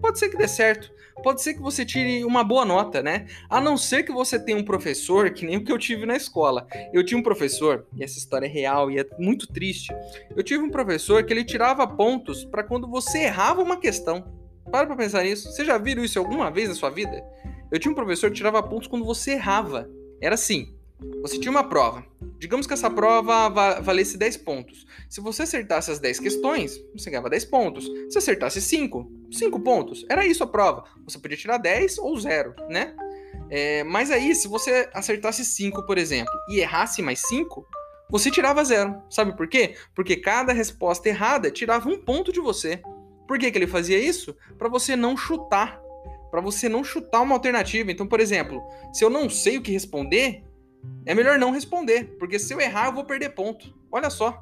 Pode 0.00 0.18
ser 0.18 0.28
que 0.28 0.36
dê 0.36 0.48
certo 0.48 0.96
pode 1.22 1.42
ser 1.42 1.54
que 1.54 1.60
você 1.60 1.84
tire 1.84 2.24
uma 2.24 2.44
boa 2.44 2.64
nota, 2.64 3.02
né? 3.02 3.26
A 3.48 3.60
não 3.60 3.76
ser 3.76 4.02
que 4.02 4.12
você 4.12 4.38
tenha 4.38 4.58
um 4.58 4.64
professor, 4.64 5.30
que 5.30 5.46
nem 5.46 5.56
o 5.56 5.64
que 5.64 5.72
eu 5.72 5.78
tive 5.78 6.06
na 6.06 6.16
escola. 6.16 6.66
Eu 6.92 7.04
tinha 7.04 7.18
um 7.18 7.22
professor, 7.22 7.86
e 7.96 8.04
essa 8.04 8.18
história 8.18 8.46
é 8.46 8.48
real 8.48 8.90
e 8.90 8.98
é 8.98 9.06
muito 9.18 9.46
triste. 9.46 9.92
Eu 10.34 10.42
tive 10.42 10.62
um 10.62 10.70
professor 10.70 11.24
que 11.24 11.32
ele 11.32 11.44
tirava 11.44 11.86
pontos 11.86 12.44
para 12.44 12.62
quando 12.62 12.88
você 12.88 13.24
errava 13.24 13.62
uma 13.62 13.78
questão. 13.78 14.24
Para 14.70 14.86
pra 14.86 14.96
pensar 14.96 15.22
nisso. 15.22 15.50
Você 15.50 15.64
já 15.64 15.78
viram 15.78 16.04
isso 16.04 16.18
alguma 16.18 16.50
vez 16.50 16.68
na 16.68 16.74
sua 16.74 16.90
vida? 16.90 17.22
Eu 17.70 17.78
tinha 17.78 17.90
um 17.90 17.94
professor 17.94 18.30
que 18.30 18.36
tirava 18.36 18.62
pontos 18.62 18.88
quando 18.88 19.04
você 19.04 19.32
errava. 19.32 19.88
Era 20.20 20.34
assim: 20.34 20.74
você 21.22 21.38
tinha 21.38 21.50
uma 21.50 21.68
prova. 21.68 22.04
Digamos 22.38 22.66
que 22.66 22.72
essa 22.72 22.90
prova 22.90 23.48
valesse 23.80 24.18
10 24.18 24.36
pontos. 24.38 24.86
Se 25.08 25.20
você 25.20 25.42
acertasse 25.42 25.90
as 25.90 25.98
10 25.98 26.20
questões, 26.20 26.78
você 26.94 27.10
ganhava 27.10 27.30
10 27.30 27.44
pontos. 27.46 27.86
Se 28.10 28.18
acertasse 28.18 28.60
5, 28.60 29.10
5 29.30 29.60
pontos. 29.60 30.04
Era 30.08 30.26
isso 30.26 30.42
a 30.42 30.46
prova. 30.46 30.84
Você 31.04 31.18
podia 31.18 31.36
tirar 31.36 31.58
10 31.58 31.98
ou 31.98 32.18
0, 32.18 32.54
né? 32.68 32.94
É, 33.48 33.84
mas 33.84 34.10
aí, 34.10 34.34
se 34.34 34.48
você 34.48 34.88
acertasse 34.92 35.44
5, 35.44 35.84
por 35.86 35.98
exemplo, 35.98 36.32
e 36.48 36.58
errasse 36.58 37.00
mais 37.02 37.20
5, 37.26 37.66
você 38.10 38.30
tirava 38.30 38.64
0. 38.64 39.02
Sabe 39.10 39.36
por 39.36 39.48
quê? 39.48 39.76
Porque 39.94 40.16
cada 40.16 40.52
resposta 40.52 41.08
errada 41.08 41.50
tirava 41.50 41.88
um 41.88 41.98
ponto 41.98 42.32
de 42.32 42.40
você. 42.40 42.80
Por 43.26 43.38
que, 43.38 43.50
que 43.50 43.58
ele 43.58 43.66
fazia 43.66 43.98
isso? 43.98 44.36
Para 44.56 44.68
você 44.68 44.94
não 44.94 45.16
chutar. 45.16 45.80
Para 46.30 46.40
você 46.40 46.68
não 46.68 46.84
chutar 46.84 47.22
uma 47.22 47.34
alternativa. 47.34 47.90
Então, 47.90 48.06
por 48.06 48.20
exemplo, 48.20 48.62
se 48.92 49.04
eu 49.04 49.10
não 49.10 49.28
sei 49.28 49.58
o 49.58 49.62
que 49.62 49.72
responder, 49.72 50.44
é 51.04 51.14
melhor 51.14 51.38
não 51.38 51.50
responder, 51.50 52.16
porque 52.18 52.38
se 52.38 52.52
eu 52.52 52.60
errar 52.60 52.86
eu 52.86 52.92
vou 52.92 53.04
perder 53.04 53.30
ponto. 53.30 53.74
Olha 53.90 54.10
só, 54.10 54.40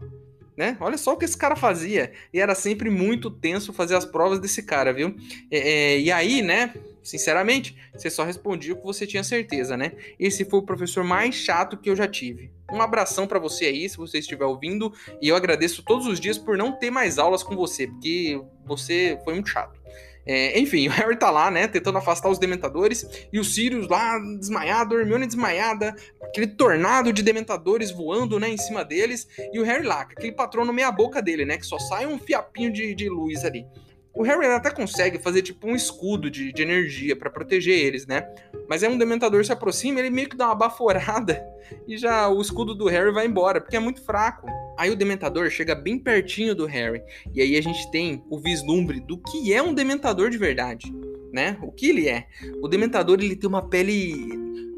né? 0.56 0.76
Olha 0.80 0.96
só 0.96 1.12
o 1.12 1.16
que 1.16 1.24
esse 1.24 1.36
cara 1.36 1.56
fazia. 1.56 2.12
E 2.32 2.40
era 2.40 2.54
sempre 2.54 2.90
muito 2.90 3.30
tenso 3.30 3.72
fazer 3.72 3.96
as 3.96 4.04
provas 4.04 4.38
desse 4.38 4.62
cara, 4.62 4.92
viu? 4.92 5.14
É, 5.50 5.58
é, 5.58 6.00
e 6.00 6.12
aí, 6.12 6.42
né? 6.42 6.74
Sinceramente, 7.02 7.76
você 7.94 8.08
só 8.08 8.24
respondia 8.24 8.72
o 8.72 8.76
que 8.76 8.84
você 8.84 9.06
tinha 9.06 9.22
certeza, 9.22 9.76
né? 9.76 9.92
Esse 10.18 10.44
foi 10.44 10.60
o 10.60 10.62
professor 10.62 11.04
mais 11.04 11.34
chato 11.34 11.76
que 11.76 11.90
eu 11.90 11.96
já 11.96 12.08
tive. 12.08 12.50
Um 12.72 12.80
abração 12.80 13.26
para 13.26 13.38
você 13.38 13.66
aí, 13.66 13.88
se 13.88 13.98
você 13.98 14.18
estiver 14.18 14.46
ouvindo, 14.46 14.92
e 15.20 15.28
eu 15.28 15.36
agradeço 15.36 15.82
todos 15.82 16.06
os 16.06 16.18
dias 16.18 16.38
por 16.38 16.56
não 16.56 16.72
ter 16.72 16.90
mais 16.90 17.18
aulas 17.18 17.42
com 17.42 17.54
você, 17.54 17.86
porque 17.86 18.40
você 18.64 19.18
foi 19.22 19.34
muito 19.34 19.50
chato. 19.50 19.83
É, 20.26 20.58
enfim, 20.58 20.88
o 20.88 20.90
Harry 20.90 21.16
tá 21.16 21.30
lá, 21.30 21.50
né, 21.50 21.68
tentando 21.68 21.98
afastar 21.98 22.30
os 22.30 22.38
dementadores, 22.38 23.28
e 23.32 23.38
o 23.38 23.44
Sirius 23.44 23.88
lá 23.88 24.18
desmaiado, 24.38 24.96
a 24.96 25.00
Hermione 25.00 25.26
desmaiada, 25.26 25.94
aquele 26.22 26.46
tornado 26.46 27.12
de 27.12 27.22
dementadores 27.22 27.90
voando, 27.90 28.40
né, 28.40 28.48
em 28.48 28.56
cima 28.56 28.84
deles, 28.84 29.28
e 29.52 29.60
o 29.60 29.64
Harry 29.64 29.84
lá, 29.84 30.00
aquele 30.00 30.32
patrono 30.32 30.72
meia 30.72 30.90
boca 30.90 31.20
dele, 31.20 31.44
né, 31.44 31.58
que 31.58 31.66
só 31.66 31.78
sai 31.78 32.06
um 32.06 32.18
fiapinho 32.18 32.72
de, 32.72 32.94
de 32.94 33.08
luz 33.08 33.44
ali. 33.44 33.66
O 34.14 34.22
Harry 34.22 34.46
até 34.46 34.70
consegue 34.70 35.18
fazer 35.18 35.42
tipo 35.42 35.66
um 35.66 35.74
escudo 35.74 36.30
de, 36.30 36.52
de 36.52 36.62
energia 36.62 37.16
para 37.16 37.28
proteger 37.28 37.76
eles, 37.76 38.06
né? 38.06 38.24
Mas 38.68 38.84
aí 38.84 38.88
um 38.88 38.96
dementador 38.96 39.44
se 39.44 39.52
aproxima, 39.52 39.98
ele 39.98 40.08
meio 40.08 40.28
que 40.28 40.36
dá 40.36 40.46
uma 40.46 40.54
baforada 40.54 41.44
e 41.88 41.98
já 41.98 42.28
o 42.28 42.40
escudo 42.40 42.76
do 42.76 42.86
Harry 42.86 43.10
vai 43.10 43.26
embora, 43.26 43.60
porque 43.60 43.76
é 43.76 43.80
muito 43.80 44.00
fraco. 44.04 44.46
Aí 44.76 44.90
o 44.90 44.96
Dementador 44.96 45.48
chega 45.50 45.74
bem 45.74 45.98
pertinho 45.98 46.54
do 46.54 46.66
Harry, 46.66 47.02
e 47.32 47.40
aí 47.40 47.56
a 47.56 47.60
gente 47.60 47.90
tem 47.90 48.24
o 48.28 48.38
vislumbre 48.38 49.00
do 49.00 49.18
que 49.18 49.52
é 49.52 49.62
um 49.62 49.74
Dementador 49.74 50.30
de 50.30 50.38
verdade, 50.38 50.92
né? 51.32 51.58
O 51.62 51.70
que 51.70 51.88
ele 51.88 52.08
é? 52.08 52.26
O 52.62 52.68
Dementador 52.68 53.18
ele 53.20 53.36
tem 53.36 53.48
uma 53.48 53.68
pele 53.68 54.16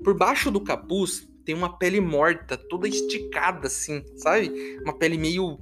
por 0.05 0.15
baixo 0.15 0.51
do 0.51 0.61
capuz, 0.61 1.29
tem 1.45 1.55
uma 1.55 1.79
pele 1.79 2.01
morta, 2.01 2.57
toda 2.57 2.89
esticada 2.89 3.69
assim, 3.69 4.05
sabe? 4.17 4.79
Uma 4.83 4.93
pele 4.93 5.17
meio 5.17 5.59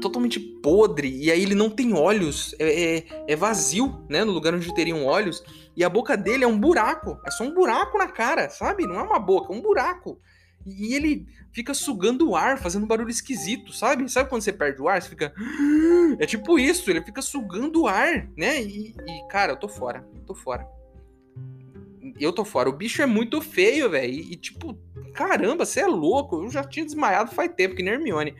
totalmente 0.00 0.38
podre, 0.38 1.08
e 1.08 1.30
aí 1.30 1.42
ele 1.42 1.54
não 1.54 1.70
tem 1.70 1.94
olhos, 1.94 2.54
é, 2.58 2.96
é, 2.96 3.04
é, 3.28 3.36
vazio, 3.36 4.04
né? 4.08 4.24
No 4.24 4.32
lugar 4.32 4.54
onde 4.54 4.74
teriam 4.74 5.04
olhos, 5.04 5.42
e 5.76 5.84
a 5.84 5.88
boca 5.88 6.16
dele 6.16 6.44
é 6.44 6.48
um 6.48 6.58
buraco, 6.58 7.18
é 7.24 7.30
só 7.30 7.44
um 7.44 7.54
buraco 7.54 7.96
na 7.98 8.08
cara, 8.08 8.50
sabe? 8.50 8.86
Não 8.86 8.98
é 8.98 9.02
uma 9.02 9.18
boca, 9.18 9.52
é 9.52 9.56
um 9.56 9.62
buraco. 9.62 10.18
E 10.66 10.94
ele 10.94 11.26
fica 11.56 11.72
sugando 11.72 12.28
o 12.28 12.36
ar, 12.36 12.58
fazendo 12.58 12.84
um 12.84 12.86
barulho 12.86 13.08
esquisito, 13.08 13.72
sabe? 13.72 14.06
Sabe 14.10 14.28
quando 14.28 14.42
você 14.42 14.52
perde 14.52 14.82
o 14.82 14.88
ar? 14.90 15.00
Você 15.00 15.08
fica. 15.08 15.32
É 16.18 16.24
tipo 16.24 16.58
isso, 16.58 16.88
ele 16.88 17.02
fica 17.02 17.20
sugando 17.20 17.82
o 17.82 17.86
ar, 17.88 18.28
né? 18.36 18.62
E, 18.62 18.94
e 19.06 19.28
cara, 19.28 19.52
eu 19.52 19.56
tô 19.56 19.68
fora, 19.68 20.06
tô 20.24 20.34
fora. 20.34 20.66
Eu 22.18 22.32
tô 22.32 22.44
fora. 22.44 22.70
O 22.70 22.72
bicho 22.72 23.02
é 23.02 23.06
muito 23.06 23.40
feio, 23.42 23.90
velho. 23.90 24.12
E, 24.12 24.36
tipo, 24.36 24.78
caramba, 25.16 25.64
você 25.64 25.80
é 25.80 25.86
louco. 25.86 26.44
Eu 26.44 26.50
já 26.50 26.62
tinha 26.62 26.84
desmaiado 26.84 27.34
faz 27.34 27.50
tempo, 27.56 27.74
que 27.74 27.82
nem 27.82 27.94
Hermione. 27.94 28.34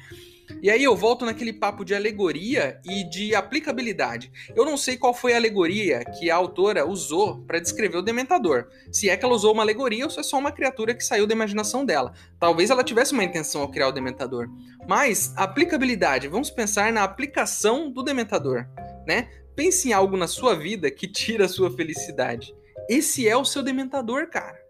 E 0.62 0.71
aí 0.71 0.85
eu 0.85 0.95
volto 0.95 1.25
naquele 1.25 1.53
papo 1.53 1.85
de 1.85 1.95
alegoria 1.95 2.81
e 2.85 3.03
de 3.05 3.35
aplicabilidade. 3.35 4.31
Eu 4.55 4.65
não 4.65 4.77
sei 4.77 4.97
qual 4.97 5.12
foi 5.12 5.33
a 5.33 5.37
alegoria 5.37 6.05
que 6.05 6.31
a 6.31 6.37
autora 6.37 6.87
usou 6.87 7.43
para 7.43 7.59
descrever 7.59 7.97
o 7.97 8.03
Dementador. 8.03 8.69
Se 8.93 9.09
é 9.09 9.17
que 9.17 9.25
ela 9.25 9.35
usou 9.35 9.53
uma 9.53 9.62
alegoria 9.62 10.05
ou 10.05 10.11
se 10.11 10.21
é 10.21 10.23
só 10.23 10.39
uma 10.39 10.53
criatura 10.53 10.95
que 10.95 11.05
saiu 11.05 11.27
da 11.27 11.35
imaginação 11.35 11.85
dela. 11.85 12.12
Talvez 12.39 12.71
ela 12.71 12.85
tivesse 12.85 13.12
uma 13.12 13.25
intenção 13.25 13.62
ao 13.62 13.71
criar 13.71 13.89
o 13.89 13.93
Dementador. 13.93 14.49
Mas 14.89 15.33
aplicabilidade, 15.37 16.29
vamos 16.29 16.51
pensar 16.51 16.93
na 16.93 17.03
aplicação 17.03 17.91
do 17.91 18.03
Dementador, 18.03 18.67
né? 19.07 19.29
Pense 19.57 19.89
em 19.89 19.93
algo 19.93 20.17
na 20.17 20.29
sua 20.29 20.55
vida 20.55 20.91
que 20.91 21.09
tira 21.09 21.47
a 21.47 21.49
sua 21.49 21.71
felicidade. 21.71 22.55
Esse 22.89 23.27
é 23.27 23.37
o 23.37 23.45
seu 23.45 23.62
Dementador, 23.62 24.29
cara. 24.29 24.65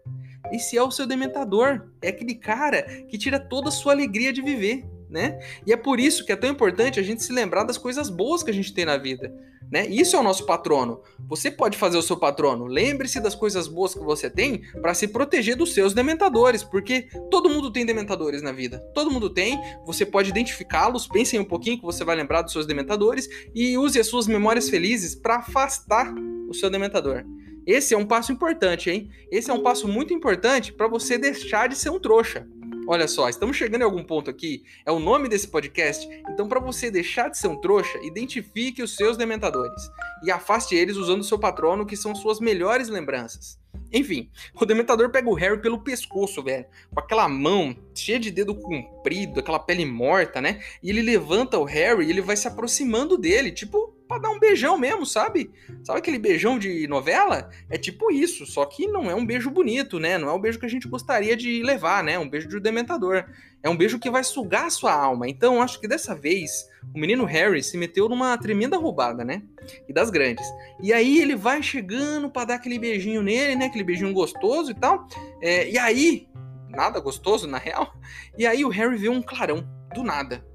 Esse 0.51 0.77
é 0.77 0.83
o 0.83 0.91
seu 0.91 1.05
Dementador. 1.05 1.89
É 2.01 2.09
aquele 2.09 2.35
cara 2.35 2.83
que 3.07 3.17
tira 3.17 3.39
toda 3.39 3.69
a 3.69 3.71
sua 3.71 3.93
alegria 3.93 4.31
de 4.31 4.41
viver 4.41 4.85
né? 5.09 5.39
E 5.65 5.71
é 5.71 5.77
por 5.77 5.99
isso 5.99 6.25
que 6.25 6.31
é 6.31 6.35
tão 6.35 6.49
importante 6.49 6.99
a 6.99 7.03
gente 7.03 7.23
se 7.23 7.31
lembrar 7.31 7.63
das 7.63 7.77
coisas 7.77 8.09
boas 8.09 8.43
que 8.43 8.51
a 8.51 8.53
gente 8.53 8.73
tem 8.73 8.85
na 8.85 8.97
vida, 8.97 9.33
né? 9.71 9.87
Isso 9.87 10.15
é 10.15 10.19
o 10.19 10.23
nosso 10.23 10.45
patrono. 10.45 11.01
Você 11.27 11.49
pode 11.49 11.77
fazer 11.77 11.97
o 11.97 12.01
seu 12.01 12.17
patrono. 12.17 12.65
Lembre-se 12.65 13.19
das 13.19 13.35
coisas 13.35 13.67
boas 13.67 13.93
que 13.93 13.99
você 13.99 14.29
tem 14.29 14.61
para 14.81 14.93
se 14.93 15.07
proteger 15.07 15.55
dos 15.55 15.73
seus 15.73 15.93
dementadores, 15.93 16.63
porque 16.63 17.07
todo 17.31 17.49
mundo 17.49 17.71
tem 17.71 17.85
dementadores 17.85 18.41
na 18.41 18.51
vida. 18.51 18.79
Todo 18.93 19.11
mundo 19.11 19.29
tem. 19.29 19.59
Você 19.85 20.05
pode 20.05 20.29
identificá-los. 20.29 21.07
Pense 21.07 21.37
um 21.37 21.45
pouquinho 21.45 21.77
que 21.77 21.85
você 21.85 22.03
vai 22.03 22.15
lembrar 22.15 22.41
dos 22.41 22.53
seus 22.53 22.65
dementadores 22.65 23.27
e 23.53 23.77
use 23.77 23.99
as 23.99 24.07
suas 24.07 24.27
memórias 24.27 24.69
felizes 24.69 25.15
para 25.15 25.37
afastar 25.37 26.13
o 26.49 26.53
seu 26.53 26.69
dementador. 26.69 27.25
Esse 27.67 27.93
é 27.93 27.97
um 27.97 28.05
passo 28.05 28.31
importante, 28.31 28.89
hein? 28.89 29.11
Esse 29.29 29.51
é 29.51 29.53
um 29.53 29.61
passo 29.61 29.89
muito 29.89 30.13
importante 30.13 30.71
para 30.71 30.87
você 30.87 31.17
deixar 31.17 31.67
de 31.67 31.75
ser 31.75 31.89
um 31.89 31.99
trouxa. 31.99 32.47
Olha 32.87 33.09
só, 33.09 33.27
estamos 33.27 33.57
chegando 33.57 33.81
em 33.81 33.83
algum 33.83 34.05
ponto 34.05 34.29
aqui. 34.29 34.63
É 34.85 34.91
o 34.93 34.99
nome 34.99 35.27
desse 35.27 35.49
podcast. 35.49 36.07
Então, 36.29 36.47
para 36.47 36.61
você 36.61 36.89
deixar 36.89 37.27
de 37.27 37.37
ser 37.37 37.49
um 37.49 37.59
trouxa, 37.59 37.99
identifique 38.05 38.81
os 38.81 38.95
seus 38.95 39.17
dementadores 39.17 39.83
e 40.23 40.31
afaste 40.31 40.75
eles 40.75 40.95
usando 40.95 41.19
o 41.19 41.25
seu 41.25 41.37
patrono, 41.37 41.85
que 41.85 41.97
são 41.97 42.15
suas 42.15 42.39
melhores 42.39 42.87
lembranças. 42.87 43.59
Enfim, 43.91 44.29
o 44.55 44.65
Dementador 44.65 45.09
pega 45.09 45.29
o 45.29 45.33
Harry 45.33 45.61
pelo 45.61 45.83
pescoço, 45.83 46.41
velho, 46.41 46.65
com 46.93 46.99
aquela 47.01 47.27
mão 47.27 47.75
cheia 47.93 48.17
de 48.17 48.31
dedo 48.31 48.55
comprido, 48.55 49.41
aquela 49.41 49.59
pele 49.59 49.85
morta, 49.85 50.39
né? 50.41 50.61
E 50.81 50.89
ele 50.89 51.01
levanta 51.01 51.57
o 51.57 51.65
Harry 51.65 52.05
e 52.05 52.09
ele 52.09 52.21
vai 52.21 52.37
se 52.37 52.47
aproximando 52.47 53.17
dele, 53.17 53.51
tipo 53.51 53.96
pra 54.07 54.17
dar 54.17 54.29
um 54.29 54.39
beijão 54.39 54.77
mesmo, 54.77 55.05
sabe? 55.05 55.51
Sabe 55.83 55.99
aquele 55.99 56.17
beijão 56.17 56.57
de 56.57 56.87
novela? 56.87 57.49
É 57.69 57.77
tipo 57.77 58.11
isso, 58.11 58.45
só 58.45 58.65
que 58.65 58.87
não 58.87 59.09
é 59.09 59.15
um 59.15 59.25
beijo 59.25 59.51
bonito, 59.51 59.99
né? 59.99 60.17
Não 60.17 60.29
é 60.29 60.33
um 60.33 60.39
beijo 60.39 60.59
que 60.59 60.65
a 60.65 60.69
gente 60.69 60.87
gostaria 60.87 61.35
de 61.35 61.61
levar, 61.61 62.03
né? 62.03 62.17
Um 62.17 62.29
beijo 62.29 62.47
de 62.47 62.59
dementador. 62.59 63.25
É 63.61 63.69
um 63.69 63.75
beijo 63.75 63.99
que 63.99 64.09
vai 64.09 64.23
sugar 64.23 64.65
a 64.65 64.69
sua 64.69 64.93
alma. 64.93 65.27
Então, 65.27 65.61
acho 65.61 65.79
que 65.79 65.87
dessa 65.87 66.15
vez, 66.15 66.67
o 66.95 66.99
menino 66.99 67.25
Harry 67.25 67.61
se 67.61 67.77
meteu 67.77 68.07
numa 68.07 68.37
tremenda 68.37 68.77
roubada, 68.77 69.25
né? 69.25 69.43
E 69.87 69.93
das 69.93 70.09
grandes. 70.09 70.45
E 70.81 70.93
aí 70.93 71.19
ele 71.19 71.35
vai 71.35 71.61
chegando 71.61 72.29
para 72.29 72.45
dar 72.45 72.55
aquele 72.55 72.79
beijinho 72.79 73.21
nele, 73.21 73.55
né? 73.55 73.65
Aquele 73.65 73.83
beijinho 73.83 74.13
gostoso 74.13 74.71
e 74.71 74.75
tal. 74.75 75.07
É, 75.41 75.69
e 75.69 75.77
aí, 75.77 76.27
nada 76.69 76.99
gostoso, 76.99 77.47
na 77.47 77.57
real. 77.57 77.93
E 78.37 78.45
aí 78.45 78.63
o 78.63 78.69
Harry 78.69 78.97
vê 78.97 79.09
um 79.09 79.21
clarão, 79.21 79.67
do 79.93 80.03
nada 80.03 80.45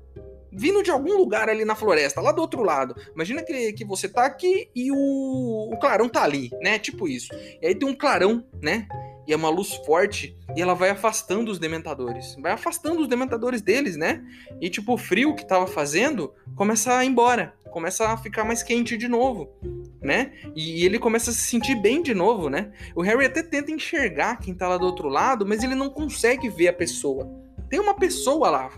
vindo 0.53 0.83
de 0.83 0.91
algum 0.91 1.17
lugar 1.17 1.49
ali 1.49 1.65
na 1.65 1.75
floresta, 1.75 2.21
lá 2.21 2.31
do 2.31 2.41
outro 2.43 2.63
lado. 2.63 2.95
Imagina 3.15 3.43
que, 3.43 3.73
que 3.73 3.85
você 3.85 4.09
tá 4.09 4.27
aqui 4.27 4.69
e 4.75 4.93
o, 4.93 5.71
o 5.73 5.79
clarão 5.79 6.09
tá 6.09 6.23
ali, 6.23 6.51
né? 6.61 6.79
Tipo 6.79 7.09
isso. 7.09 7.33
E 7.61 7.67
aí 7.67 7.75
tem 7.75 7.89
um 7.89 7.95
clarão, 7.95 8.45
né? 8.61 8.87
E 9.27 9.33
é 9.33 9.37
uma 9.37 9.49
luz 9.49 9.75
forte 9.87 10.37
e 10.55 10.61
ela 10.61 10.75
vai 10.75 10.91
afastando 10.91 11.51
os 11.51 11.59
dementadores. 11.59 12.37
Vai 12.41 12.53
afastando 12.53 13.01
os 13.01 13.09
dementadores 13.09 13.63
deles, 13.63 13.97
né? 13.97 14.23
E 14.61 14.69
tipo, 14.69 14.95
o 14.95 14.99
frio 14.99 15.35
que 15.35 15.47
tava 15.47 15.67
fazendo 15.67 16.33
começa 16.55 16.97
a 16.97 17.05
ir 17.05 17.09
embora. 17.09 17.55
Começa 17.71 18.09
a 18.09 18.17
ficar 18.19 18.45
mais 18.45 18.63
quente 18.63 18.99
de 18.99 19.09
novo, 19.09 19.49
né? 20.03 20.33
E, 20.55 20.83
e 20.83 20.85
ele 20.85 20.99
começa 20.99 21.31
a 21.31 21.33
se 21.33 21.41
sentir 21.41 21.77
bem 21.77 22.03
de 22.03 22.13
novo, 22.13 22.51
né? 22.51 22.71
O 22.95 23.01
Harry 23.01 23.25
até 23.25 23.43
tenta 23.43 23.71
enxergar 23.71 24.37
quem 24.37 24.55
tá 24.55 24.69
lá 24.69 24.77
do 24.77 24.85
outro 24.85 25.09
lado, 25.09 25.47
mas 25.47 25.63
ele 25.63 25.75
não 25.75 25.89
consegue 25.89 26.51
ver 26.51 26.69
a 26.69 26.73
pessoa. 26.73 27.31
Tem 27.71 27.81
uma 27.81 27.95
pessoa 27.95 28.51
lá, 28.51 28.71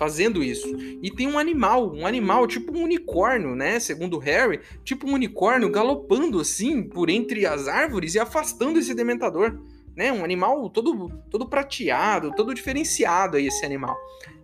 fazendo 0.00 0.42
isso. 0.42 0.66
E 1.02 1.10
tem 1.10 1.26
um 1.26 1.38
animal, 1.38 1.94
um 1.94 2.06
animal 2.06 2.46
tipo 2.46 2.74
um 2.74 2.84
unicórnio, 2.84 3.54
né? 3.54 3.78
Segundo 3.78 4.16
Harry, 4.16 4.62
tipo 4.82 5.06
um 5.06 5.12
unicórnio 5.12 5.70
galopando 5.70 6.40
assim 6.40 6.82
por 6.82 7.10
entre 7.10 7.44
as 7.44 7.68
árvores 7.68 8.14
e 8.14 8.18
afastando 8.18 8.78
esse 8.78 8.94
dementador. 8.94 9.60
Né, 9.94 10.10
um 10.10 10.24
animal 10.24 10.70
todo, 10.70 11.10
todo 11.28 11.48
prateado, 11.48 12.32
todo 12.34 12.54
diferenciado 12.54 13.36
aí 13.36 13.48
esse 13.48 13.66
animal. 13.66 13.94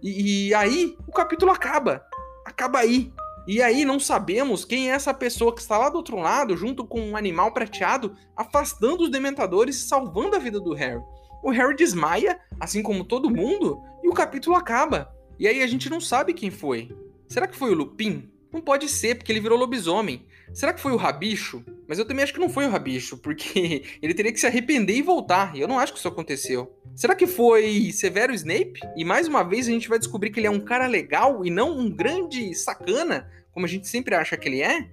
E, 0.03 0.49
e 0.49 0.55
aí 0.55 0.95
o 1.07 1.13
capítulo 1.13 1.51
acaba. 1.51 2.05
Acaba 2.45 2.81
aí. 2.81 3.11
E 3.47 3.63
aí 3.63 3.85
não 3.85 3.99
sabemos 3.99 4.65
quem 4.65 4.91
é 4.91 4.95
essa 4.95 5.15
pessoa 5.15 5.55
que 5.55 5.61
está 5.61 5.79
lá 5.79 5.89
do 5.89 5.97
outro 5.97 6.19
lado, 6.19 6.57
junto 6.57 6.85
com 6.85 7.01
um 7.01 7.17
animal 7.17 7.53
prateado, 7.53 8.15
afastando 8.37 9.05
os 9.05 9.11
dementadores 9.11 9.77
e 9.77 9.89
salvando 9.89 10.37
a 10.37 10.41
vida 10.41 10.61
do 10.61 10.75
Harry. 10.75 11.01
O 11.43 11.51
Harry 11.51 11.77
desmaia, 11.77 12.39
assim 12.61 12.83
como 12.83 13.05
todo 13.05 13.31
mundo, 13.31 13.81
e 14.03 14.09
o 14.09 14.13
capítulo 14.13 14.57
acaba. 14.57 15.16
E 15.39 15.47
aí 15.47 15.63
a 15.63 15.67
gente 15.67 15.91
não 15.91 16.01
sabe 16.01 16.33
quem 16.33 16.51
foi. 16.51 16.91
Será 17.29 17.47
que 17.47 17.57
foi 17.57 17.71
o 17.71 17.75
Lupin? 17.75 18.31
Não 18.53 18.61
pode 18.61 18.89
ser, 18.89 19.17
porque 19.17 19.31
ele 19.31 19.41
virou 19.41 19.59
lobisomem. 19.59 20.25
Será 20.55 20.73
que 20.73 20.81
foi 20.81 20.93
o 20.93 20.97
Rabicho? 20.97 21.63
Mas 21.87 21.99
eu 21.99 22.07
também 22.07 22.23
acho 22.23 22.33
que 22.33 22.41
não 22.41 22.49
foi 22.49 22.67
o 22.67 22.71
Rabicho, 22.71 23.19
porque 23.19 23.83
ele 24.01 24.15
teria 24.15 24.33
que 24.33 24.41
se 24.41 24.47
arrepender 24.47 24.97
e 24.97 25.03
voltar. 25.03 25.55
E 25.55 25.61
eu 25.61 25.69
não 25.69 25.79
acho 25.79 25.93
que 25.93 25.99
isso 25.99 26.09
aconteceu. 26.09 26.75
Será 26.95 27.15
que 27.15 27.27
foi 27.27 27.93
Severo 27.93 28.33
Snape? 28.33 28.81
E 28.97 29.05
mais 29.05 29.29
uma 29.29 29.43
vez 29.43 29.69
a 29.69 29.73
gente 29.73 29.89
vai 29.89 29.99
descobrir 29.99 30.31
que 30.31 30.41
ele 30.41 30.47
é 30.47 30.51
um 30.51 30.61
cara 30.61 30.87
legal 30.87 31.45
e 31.45 31.51
não 31.51 31.77
um 31.77 31.91
grande 31.91 32.55
sacana, 32.55 33.31
como 33.53 33.67
a 33.67 33.69
gente 33.69 33.87
sempre 33.87 34.15
acha 34.15 34.37
que 34.37 34.49
ele 34.49 34.63
é? 34.63 34.89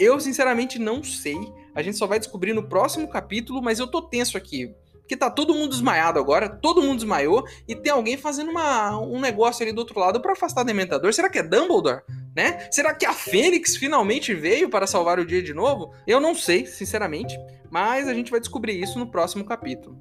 Eu 0.00 0.18
sinceramente 0.18 0.78
não 0.78 1.04
sei. 1.04 1.36
A 1.74 1.82
gente 1.82 1.96
só 1.96 2.06
vai 2.06 2.18
descobrir 2.18 2.52
no 2.52 2.68
próximo 2.68 3.08
capítulo, 3.08 3.62
mas 3.62 3.78
eu 3.78 3.86
tô 3.86 4.02
tenso 4.02 4.36
aqui. 4.36 4.74
Porque 5.04 5.18
tá 5.18 5.30
todo 5.30 5.54
mundo 5.54 5.68
desmaiado 5.68 6.18
agora, 6.18 6.48
todo 6.48 6.80
mundo 6.80 6.96
desmaiou 6.96 7.44
e 7.68 7.74
tem 7.74 7.92
alguém 7.92 8.16
fazendo 8.16 8.50
uma, 8.50 8.98
um 8.98 9.20
negócio 9.20 9.62
ali 9.62 9.70
do 9.70 9.78
outro 9.78 10.00
lado 10.00 10.18
para 10.18 10.32
afastar 10.32 10.62
o 10.62 10.64
Dementador. 10.64 11.12
Será 11.12 11.28
que 11.28 11.38
é 11.38 11.42
Dumbledore? 11.42 12.00
Né? 12.34 12.66
Será 12.70 12.94
que 12.94 13.04
a 13.04 13.12
Fênix 13.12 13.76
finalmente 13.76 14.34
veio 14.34 14.70
para 14.70 14.86
salvar 14.86 15.18
o 15.18 15.26
dia 15.26 15.42
de 15.42 15.52
novo? 15.52 15.94
Eu 16.06 16.20
não 16.20 16.34
sei, 16.34 16.64
sinceramente, 16.64 17.38
mas 17.70 18.08
a 18.08 18.14
gente 18.14 18.30
vai 18.30 18.40
descobrir 18.40 18.80
isso 18.80 18.98
no 18.98 19.06
próximo 19.10 19.44
capítulo. 19.44 20.00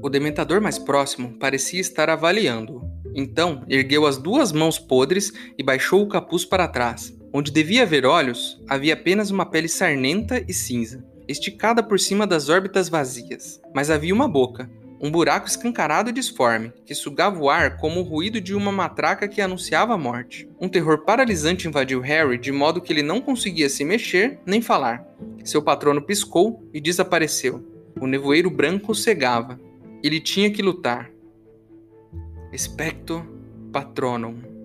O 0.00 0.08
dementador 0.08 0.60
mais 0.60 0.78
próximo 0.78 1.36
parecia 1.38 1.80
estar 1.80 2.08
avaliando-o. 2.08 2.89
Então 3.14 3.64
ergueu 3.68 4.06
as 4.06 4.16
duas 4.16 4.52
mãos 4.52 4.78
podres 4.78 5.32
e 5.58 5.62
baixou 5.62 6.02
o 6.02 6.08
capuz 6.08 6.44
para 6.44 6.68
trás. 6.68 7.16
Onde 7.32 7.50
devia 7.50 7.82
haver 7.82 8.04
olhos, 8.04 8.60
havia 8.68 8.94
apenas 8.94 9.30
uma 9.30 9.46
pele 9.46 9.68
sarnenta 9.68 10.44
e 10.48 10.52
cinza, 10.52 11.04
esticada 11.28 11.82
por 11.82 12.00
cima 12.00 12.26
das 12.26 12.48
órbitas 12.48 12.88
vazias. 12.88 13.60
Mas 13.72 13.88
havia 13.88 14.12
uma 14.12 14.26
boca, 14.26 14.68
um 15.00 15.10
buraco 15.10 15.46
escancarado 15.46 16.10
e 16.10 16.12
disforme, 16.12 16.72
que 16.84 16.94
sugava 16.94 17.40
o 17.40 17.48
ar 17.48 17.78
como 17.78 18.00
o 18.00 18.02
ruído 18.02 18.40
de 18.40 18.54
uma 18.54 18.70
matraca 18.70 19.26
que 19.26 19.40
anunciava 19.40 19.94
a 19.94 19.98
morte. 19.98 20.48
Um 20.60 20.68
terror 20.68 21.04
paralisante 21.04 21.66
invadiu 21.66 22.00
Harry 22.00 22.36
de 22.36 22.52
modo 22.52 22.80
que 22.82 22.92
ele 22.92 23.02
não 23.02 23.20
conseguia 23.20 23.68
se 23.68 23.84
mexer 23.84 24.38
nem 24.44 24.60
falar. 24.60 25.06
Seu 25.42 25.62
patrono 25.62 26.02
piscou 26.02 26.68
e 26.74 26.80
desapareceu. 26.80 27.64
O 27.98 28.06
nevoeiro 28.06 28.50
branco 28.50 28.94
cegava. 28.94 29.58
Ele 30.02 30.20
tinha 30.20 30.50
que 30.50 30.62
lutar. 30.62 31.10
Expecto 32.52 33.22
Patronum. 33.70 34.59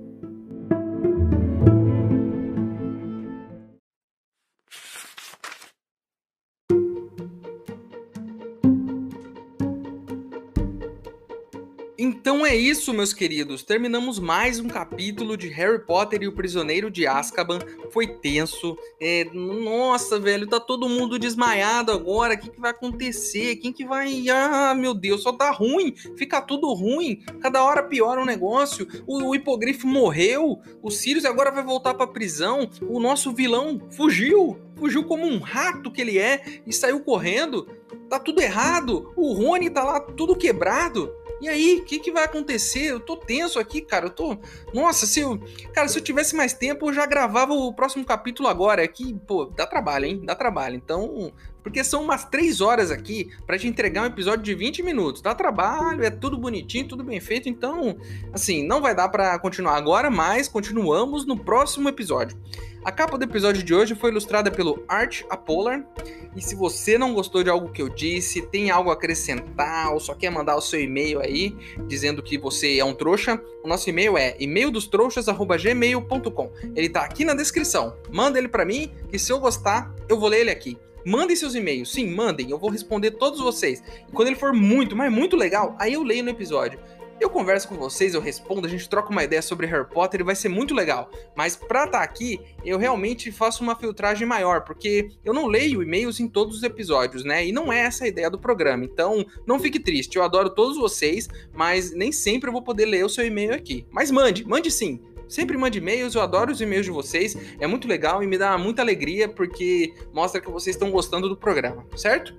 Isso, 12.86 12.94
meus 12.94 13.14
queridos. 13.14 13.64
Terminamos 13.64 14.20
mais 14.20 14.60
um 14.60 14.68
capítulo 14.68 15.36
de 15.36 15.48
Harry 15.48 15.84
Potter 15.84 16.22
e 16.22 16.28
o 16.28 16.32
Prisioneiro 16.32 16.92
de 16.92 17.08
Azkaban. 17.08 17.58
Foi 17.90 18.06
tenso. 18.06 18.78
É, 19.02 19.26
nossa, 19.34 20.20
velho, 20.20 20.46
tá 20.46 20.60
todo 20.60 20.88
mundo 20.88 21.18
desmaiado 21.18 21.92
agora. 21.92 22.36
O 22.36 22.38
que, 22.38 22.52
que 22.52 22.62
vai 22.62 22.70
acontecer? 22.70 23.56
Quem 23.56 23.74
que 23.74 23.84
vai. 23.84 24.30
Ah, 24.30 24.76
meu 24.76 24.94
Deus, 24.94 25.24
só 25.24 25.32
tá 25.32 25.50
ruim. 25.50 25.96
Fica 26.16 26.40
tudo 26.40 26.72
ruim. 26.76 27.24
Cada 27.42 27.64
hora 27.64 27.82
piora 27.82 28.22
um 28.22 28.26
negócio. 28.26 28.88
O, 29.08 29.30
o 29.30 29.34
hipogrifo 29.34 29.88
morreu. 29.88 30.60
O 30.84 30.92
Sirius 30.92 31.26
agora 31.26 31.50
vai 31.50 31.64
voltar 31.64 31.96
pra 31.96 32.06
prisão. 32.06 32.70
O 32.84 33.00
nosso 33.00 33.34
vilão 33.34 33.82
fugiu. 33.90 34.60
Fugiu 34.76 35.06
como 35.06 35.26
um 35.26 35.40
rato 35.40 35.90
que 35.90 36.02
ele 36.02 36.20
é 36.20 36.62
e 36.68 36.72
saiu 36.72 37.00
correndo. 37.00 37.68
Tá 38.08 38.20
tudo 38.20 38.42
errado. 38.42 39.12
O 39.16 39.34
Rony 39.34 39.72
tá 39.72 39.84
lá 39.84 40.00
tudo 40.00 40.36
quebrado. 40.36 41.12
E 41.42 41.50
aí, 41.50 41.80
o 41.82 41.86
que, 41.86 42.00
que 42.00 42.12
vai 42.12 42.24
acontecer? 42.24 42.86
Eu 42.86 43.00
tô 43.00 43.18
tenso 43.18 43.60
aqui, 43.60 43.82
cara. 43.82 44.06
Eu 44.06 44.10
tô. 44.10 44.38
Nossa, 44.74 45.06
se 45.06 45.20
eu. 45.20 45.40
Cara, 45.74 45.88
se 45.88 45.98
eu 45.98 46.04
tivesse 46.04 46.36
mais 46.36 46.54
tempo, 46.54 46.90
eu 46.90 46.94
já 46.94 47.06
gravava 47.06 47.54
o 47.54 47.74
próximo 47.74 48.06
capítulo 48.06 48.48
agora. 48.48 48.84
É 48.84 48.88
que, 48.88 49.14
pô, 49.14 49.46
dá 49.46 49.68
trabalho, 49.68 50.06
hein? 50.06 50.22
Dá 50.24 50.36
trabalho. 50.36 50.76
Então. 50.76 51.32
Porque 51.66 51.84
são 51.84 52.02
umas 52.04 52.24
três 52.26 52.62
horas 52.62 52.92
aqui 52.92 53.32
para 53.44 53.58
te 53.58 53.68
entregar 53.68 54.04
um 54.04 54.06
episódio 54.06 54.44
de 54.44 54.54
20 54.54 54.84
minutos. 54.84 55.20
Dá 55.20 55.34
trabalho, 55.34 56.04
é 56.04 56.12
tudo 56.12 56.38
bonitinho, 56.38 56.88
tudo 56.88 57.04
bem 57.04 57.20
feito. 57.20 57.50
Então, 57.50 57.98
assim, 58.32 58.64
não 58.64 58.84
vai 58.84 58.94
dar 58.94 59.10
para 59.10 59.40
continuar 59.40 59.76
agora, 59.76 60.12
mas 60.12 60.48
continuamos 60.48 61.26
no 61.26 61.36
próximo 61.36 61.90
episódio. 61.90 62.38
A 62.84 62.92
capa 62.92 63.18
do 63.18 63.24
episódio 63.24 63.64
de 63.64 63.74
hoje 63.74 63.96
foi 63.96 64.12
ilustrada 64.12 64.52
pelo 64.52 64.86
Art 64.88 65.24
Apolar. 65.28 65.84
E 66.36 66.42
se 66.42 66.54
você 66.54 67.00
não 67.00 67.16
gostou 67.16 67.44
de 67.44 67.50
algo 67.50 67.72
que 67.72 67.82
eu 67.82 67.90
disse, 67.90 68.44
tem 68.44 68.70
algo 68.70 68.92
a 68.92 68.94
acrescentar 68.94 69.92
ou 69.92 70.00
só 70.00 70.14
quer 70.14 70.30
mandar 70.30 70.56
o 70.56 70.62
seu 70.62 70.80
e-mail 70.80 71.20
aí 71.20 71.58
dizendo 71.88 72.22
que 72.22 72.38
você 72.38 72.78
é 72.78 72.86
um 72.86 72.94
trouxa, 72.94 73.42
o 73.64 73.68
nosso 73.68 73.90
e-mail 73.90 74.16
é 74.16 74.36
e-maildostrouxas@gmail.com. 74.40 76.52
Ele 76.76 76.90
tá 76.90 77.02
aqui 77.02 77.26
na 77.26 77.34
descrição. 77.34 77.98
Manda 78.12 78.38
ele 78.38 78.50
para 78.50 78.64
mim 78.64 78.92
que 79.10 79.18
se 79.18 79.34
eu 79.34 79.40
gostar, 79.40 79.92
eu 80.08 80.20
vou 80.20 80.30
ler 80.30 80.42
ele 80.42 80.52
aqui. 80.52 80.78
Mandem 81.06 81.36
seus 81.36 81.54
e-mails, 81.54 81.92
sim, 81.92 82.10
mandem, 82.10 82.50
eu 82.50 82.58
vou 82.58 82.70
responder 82.70 83.12
todos 83.12 83.40
vocês. 83.40 83.84
E 84.10 84.12
quando 84.12 84.30
ele 84.30 84.38
for 84.38 84.52
muito, 84.52 84.96
mas 84.96 85.12
muito 85.12 85.36
legal, 85.36 85.76
aí 85.80 85.94
eu 85.94 86.02
leio 86.02 86.24
no 86.24 86.32
episódio. 86.32 86.80
Eu 87.18 87.30
converso 87.30 87.70
com 87.70 87.76
vocês, 87.76 88.14
eu 88.14 88.20
respondo, 88.20 88.68
a 88.68 88.70
gente 88.70 88.90
troca 88.90 89.10
uma 89.10 89.24
ideia 89.24 89.42
sobre 89.42 89.66
Harry 89.68 89.88
Potter 89.88 90.20
e 90.20 90.24
vai 90.24 90.36
ser 90.36 90.50
muito 90.50 90.74
legal. 90.74 91.10
Mas 91.34 91.56
pra 91.56 91.86
estar 91.86 92.00
tá 92.00 92.04
aqui, 92.04 92.42
eu 92.66 92.78
realmente 92.78 93.32
faço 93.32 93.64
uma 93.64 93.76
filtragem 93.76 94.28
maior, 94.28 94.66
porque 94.66 95.10
eu 95.24 95.34
não 95.34 95.46
leio 95.46 95.82
e-mails 95.82 96.20
em 96.20 96.28
todos 96.28 96.58
os 96.58 96.64
episódios, 96.64 97.24
né? 97.24 97.46
E 97.46 97.54
não 97.54 97.72
é 97.72 97.80
essa 97.80 98.04
a 98.04 98.08
ideia 98.08 98.30
do 98.30 98.38
programa. 98.38 98.84
Então, 98.84 99.26
não 99.48 99.60
fique 99.60 99.80
triste. 99.80 100.18
Eu 100.18 100.24
adoro 100.24 100.50
todos 100.50 100.76
vocês, 100.76 101.30
mas 101.54 101.94
nem 101.94 102.12
sempre 102.12 102.50
eu 102.50 102.54
vou 102.54 102.62
poder 102.62 102.86
ler 102.86 103.06
o 103.06 103.10
seu 103.10 103.26
e-mail 103.26 103.54
aqui. 103.54 103.86
Mas 103.92 104.12
mande, 104.12 104.46
mande 104.46 104.70
sim. 104.70 105.00
Sempre 105.28 105.58
mande 105.58 105.80
e-mails, 105.80 106.16
eu 106.16 106.22
adoro 106.22 106.52
os 106.52 106.62
e-mails 106.62 106.86
de 106.86 106.92
vocês, 106.92 107.36
é 107.60 107.68
muito 107.68 107.88
legal 107.88 108.22
e 108.24 108.28
me 108.28 108.38
dá 108.38 108.58
muita 108.58 108.82
alegria 108.82 109.28
porque 109.28 109.94
mostra 110.14 110.40
que 110.40 110.50
vocês 110.50 110.76
estão 110.76 110.92
gostando 110.92 111.28
do 111.28 111.36
programa, 111.36 111.86
certo? 111.96 112.36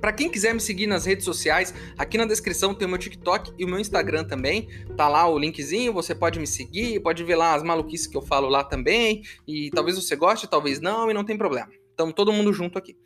Para 0.00 0.12
quem 0.12 0.28
quiser 0.28 0.52
me 0.52 0.60
seguir 0.60 0.86
nas 0.86 1.06
redes 1.06 1.24
sociais, 1.24 1.74
aqui 1.96 2.18
na 2.18 2.26
descrição 2.26 2.74
tem 2.74 2.86
o 2.86 2.88
meu 2.88 2.98
TikTok 2.98 3.52
e 3.58 3.64
o 3.64 3.68
meu 3.68 3.78
Instagram 3.78 4.24
também. 4.24 4.68
Tá 4.96 5.08
lá 5.08 5.26
o 5.26 5.38
linkzinho, 5.38 5.92
você 5.92 6.14
pode 6.14 6.38
me 6.38 6.46
seguir, 6.46 7.00
pode 7.00 7.24
ver 7.24 7.36
lá 7.36 7.54
as 7.54 7.62
maluquices 7.62 8.06
que 8.06 8.16
eu 8.16 8.22
falo 8.22 8.48
lá 8.48 8.62
também. 8.62 9.22
E 9.48 9.70
talvez 9.70 9.96
você 9.96 10.14
goste, 10.16 10.46
talvez 10.46 10.80
não, 10.80 11.10
e 11.10 11.14
não 11.14 11.24
tem 11.24 11.36
problema. 11.36 11.68
Então, 11.94 12.12
todo 12.12 12.32
mundo 12.32 12.52
junto 12.52 12.78
aqui. 12.78 12.96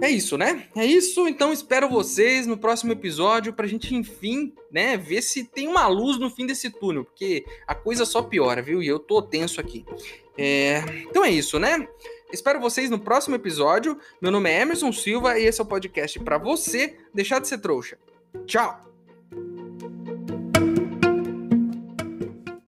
É 0.00 0.08
isso, 0.08 0.38
né? 0.38 0.68
É 0.74 0.84
isso. 0.84 1.28
Então 1.28 1.52
espero 1.52 1.88
vocês 1.88 2.46
no 2.46 2.56
próximo 2.56 2.92
episódio 2.92 3.52
pra 3.52 3.66
gente, 3.66 3.94
enfim, 3.94 4.54
né, 4.70 4.96
ver 4.96 5.22
se 5.22 5.44
tem 5.44 5.68
uma 5.68 5.86
luz 5.86 6.18
no 6.18 6.30
fim 6.30 6.46
desse 6.46 6.70
túnel, 6.70 7.04
porque 7.04 7.44
a 7.66 7.74
coisa 7.74 8.04
só 8.04 8.22
piora, 8.22 8.62
viu? 8.62 8.82
E 8.82 8.86
eu 8.86 8.98
tô 8.98 9.20
tenso 9.20 9.60
aqui. 9.60 9.84
É... 10.36 10.82
Então 11.10 11.24
é 11.24 11.30
isso, 11.30 11.58
né? 11.58 11.86
Espero 12.32 12.58
vocês 12.58 12.88
no 12.88 12.98
próximo 12.98 13.36
episódio. 13.36 13.98
Meu 14.20 14.30
nome 14.30 14.50
é 14.50 14.62
Emerson 14.62 14.90
Silva 14.92 15.38
e 15.38 15.44
esse 15.44 15.60
é 15.60 15.64
o 15.64 15.66
podcast 15.66 16.18
para 16.20 16.38
você 16.38 16.96
deixar 17.12 17.38
de 17.40 17.48
ser 17.48 17.58
trouxa. 17.58 17.98
Tchau! 18.46 18.91